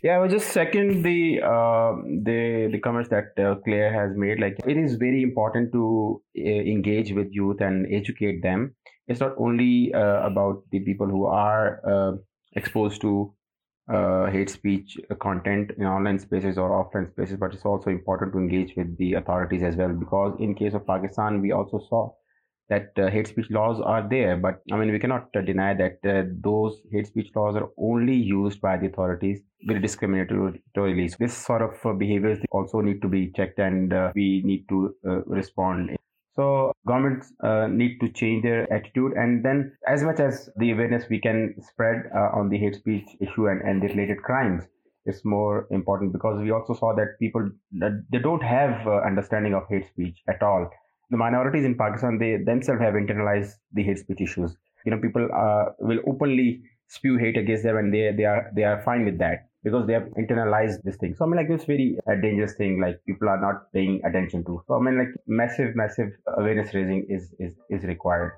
Yeah, 0.04 0.16
I 0.16 0.18
was 0.18 0.32
just 0.32 0.52
second 0.52 1.04
the 1.04 1.42
uh, 1.44 1.94
the 2.24 2.70
the 2.72 2.80
comments 2.80 3.10
that 3.10 3.38
uh, 3.38 3.56
Claire 3.64 3.94
has 3.94 4.18
made. 4.18 4.40
Like 4.40 4.58
it 4.66 4.76
is 4.76 4.96
very 4.96 5.22
important 5.22 5.72
to 5.74 6.22
uh, 6.40 6.42
engage 6.42 7.12
with 7.12 7.28
youth 7.32 7.62
and 7.62 7.86
educate 7.94 8.42
them. 8.42 8.74
It's 9.08 9.20
not 9.20 9.36
only 9.38 9.94
uh, 9.94 10.26
about 10.26 10.64
the 10.72 10.80
people 10.80 11.06
who 11.06 11.26
are 11.26 11.82
uh, 11.88 12.18
exposed 12.54 13.02
to 13.02 13.32
uh, 13.94 14.26
hate 14.32 14.50
speech 14.50 14.98
content 15.22 15.72
in 15.78 15.86
online 15.86 16.18
spaces 16.18 16.58
or 16.58 16.70
offline 16.72 17.12
spaces, 17.12 17.38
but 17.38 17.54
it's 17.54 17.66
also 17.66 17.92
important 17.92 18.34
to 18.34 18.40
engage 18.40 18.74
with 18.76 18.98
the 18.98 19.14
authorities 19.14 19.62
as 19.62 19.76
well. 19.76 19.90
Because 19.90 20.36
in 20.40 20.56
case 20.56 20.74
of 20.74 20.88
Pakistan, 20.88 21.42
we 21.42 21.52
also 21.52 21.80
saw 21.90 22.12
that 22.72 22.92
uh, 22.98 23.10
hate 23.12 23.28
speech 23.28 23.52
laws 23.52 23.80
are 23.94 24.02
there, 24.10 24.36
but 24.38 24.62
I 24.72 24.78
mean 24.78 24.92
we 24.92 25.00
cannot 25.00 25.28
uh, 25.38 25.42
deny 25.42 25.72
that 25.76 26.12
uh, 26.16 26.24
those 26.50 26.82
hate 26.92 27.08
speech 27.08 27.30
laws 27.36 27.56
are 27.56 27.70
only 27.78 28.16
used 28.16 28.62
by 28.62 28.78
the 28.78 28.88
authorities 28.88 29.42
very 29.64 29.80
discriminatorily. 29.80 31.10
So 31.12 31.18
this 31.20 31.38
sort 31.38 31.62
of 31.62 31.74
uh, 31.86 31.94
behaviors 31.94 32.40
also 32.50 32.82
need 32.82 33.02
to 33.04 33.08
be 33.08 33.32
checked, 33.36 33.60
and 33.60 33.94
uh, 33.94 34.12
we 34.16 34.42
need 34.44 34.66
to 34.70 34.96
respond 35.28 35.98
so 36.36 36.72
governments 36.88 37.34
uh, 37.44 37.68
need 37.68 38.00
to 38.00 38.10
change 38.10 38.44
their 38.44 38.72
attitude, 38.72 39.14
and 39.14 39.44
then 39.44 39.74
as 39.88 40.02
much 40.02 40.20
as 40.20 40.50
the 40.56 40.72
awareness 40.72 41.04
we 41.10 41.20
can 41.20 41.56
spread 41.62 42.10
uh, 42.16 42.30
on 42.34 42.50
the 42.50 42.58
hate 42.58 42.76
speech 42.76 43.08
issue 43.20 43.48
and, 43.48 43.62
and 43.62 43.82
the 43.82 43.88
related 43.88 44.24
crimes 44.24 44.64
is 45.06 45.22
more 45.26 45.68
important 45.72 46.14
because 46.14 46.42
we 46.42 46.52
also 46.52 46.74
saw 46.74 46.96
that 46.96 47.20
people 47.20 47.50
they 47.72 48.20
don't 48.20 48.44
have 48.44 48.88
uh, 48.88 49.02
understanding 49.02 49.54
of 49.54 49.64
hate 49.70 49.88
speech 49.88 50.18
at 50.30 50.42
all. 50.42 50.70
The 51.12 51.18
minorities 51.18 51.66
in 51.66 51.78
Pakistan 51.78 52.18
they 52.18 52.38
themselves 52.38 52.82
have 52.82 52.96
internalized 52.96 53.54
the 53.74 53.84
hate 53.84 54.00
speech 54.00 54.22
issues. 54.22 54.58
You 54.86 54.92
know, 54.92 55.00
people 55.00 55.30
uh, 55.34 55.66
will 55.80 56.00
openly 56.08 56.64
spew 56.88 57.18
hate 57.18 57.38
against 57.38 57.64
them, 57.64 57.78
and 57.78 57.94
they 57.94 58.12
they 58.12 58.26
are 58.26 58.52
they 58.56 58.64
are 58.64 58.82
fine 58.82 59.06
with 59.06 59.20
that 59.20 59.48
because 59.64 59.86
they 59.88 59.94
have 59.94 60.08
internalized 60.24 60.82
this 60.84 60.98
thing. 60.98 61.16
So 61.16 61.26
I 61.26 61.28
mean, 61.28 61.38
like 61.38 61.50
this 61.50 61.66
very 61.66 62.00
uh, 62.10 62.16
dangerous 62.16 62.56
thing, 62.56 62.80
like 62.82 63.02
people 63.06 63.30
are 63.30 63.40
not 63.40 63.72
paying 63.74 64.02
attention 64.04 64.44
to. 64.46 64.64
So 64.68 64.76
I 64.76 64.82
mean, 64.82 64.98
like 64.98 65.14
massive, 65.28 65.76
massive 65.76 66.10
awareness 66.38 66.74
raising 66.74 67.06
is 67.10 67.34
is 67.40 67.54
is 67.70 67.84
required. 67.84 68.34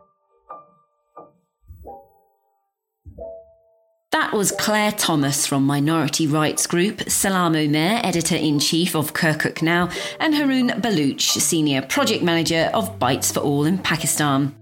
That 4.14 4.32
was 4.32 4.52
Claire 4.52 4.92
Thomas 4.92 5.48
from 5.48 5.66
Minority 5.66 6.28
Rights 6.28 6.68
Group, 6.68 7.02
Salam 7.10 7.56
Omer, 7.56 8.00
editor 8.04 8.36
in 8.36 8.60
chief 8.60 8.96
of 8.96 9.14
Kirkuk 9.14 9.64
Now, 9.64 9.90
and 10.20 10.36
Haroon 10.36 10.68
Baloch, 10.82 11.20
senior 11.20 11.82
project 11.82 12.22
manager 12.24 12.70
of 12.76 13.00
Bytes 13.00 13.34
for 13.34 13.40
All 13.40 13.66
in 13.66 13.80
Pakistan. 13.80 14.54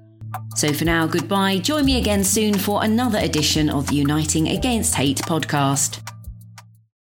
So 0.55 0.71
for 0.71 0.85
now, 0.85 1.05
goodbye. 1.05 1.57
Join 1.57 1.83
me 1.83 1.99
again 1.99 2.23
soon 2.23 2.57
for 2.57 2.81
another 2.81 3.19
edition 3.19 3.69
of 3.69 3.87
the 3.87 3.95
Uniting 3.95 4.47
Against 4.47 4.95
Hate 4.95 5.17
podcast. 5.17 5.99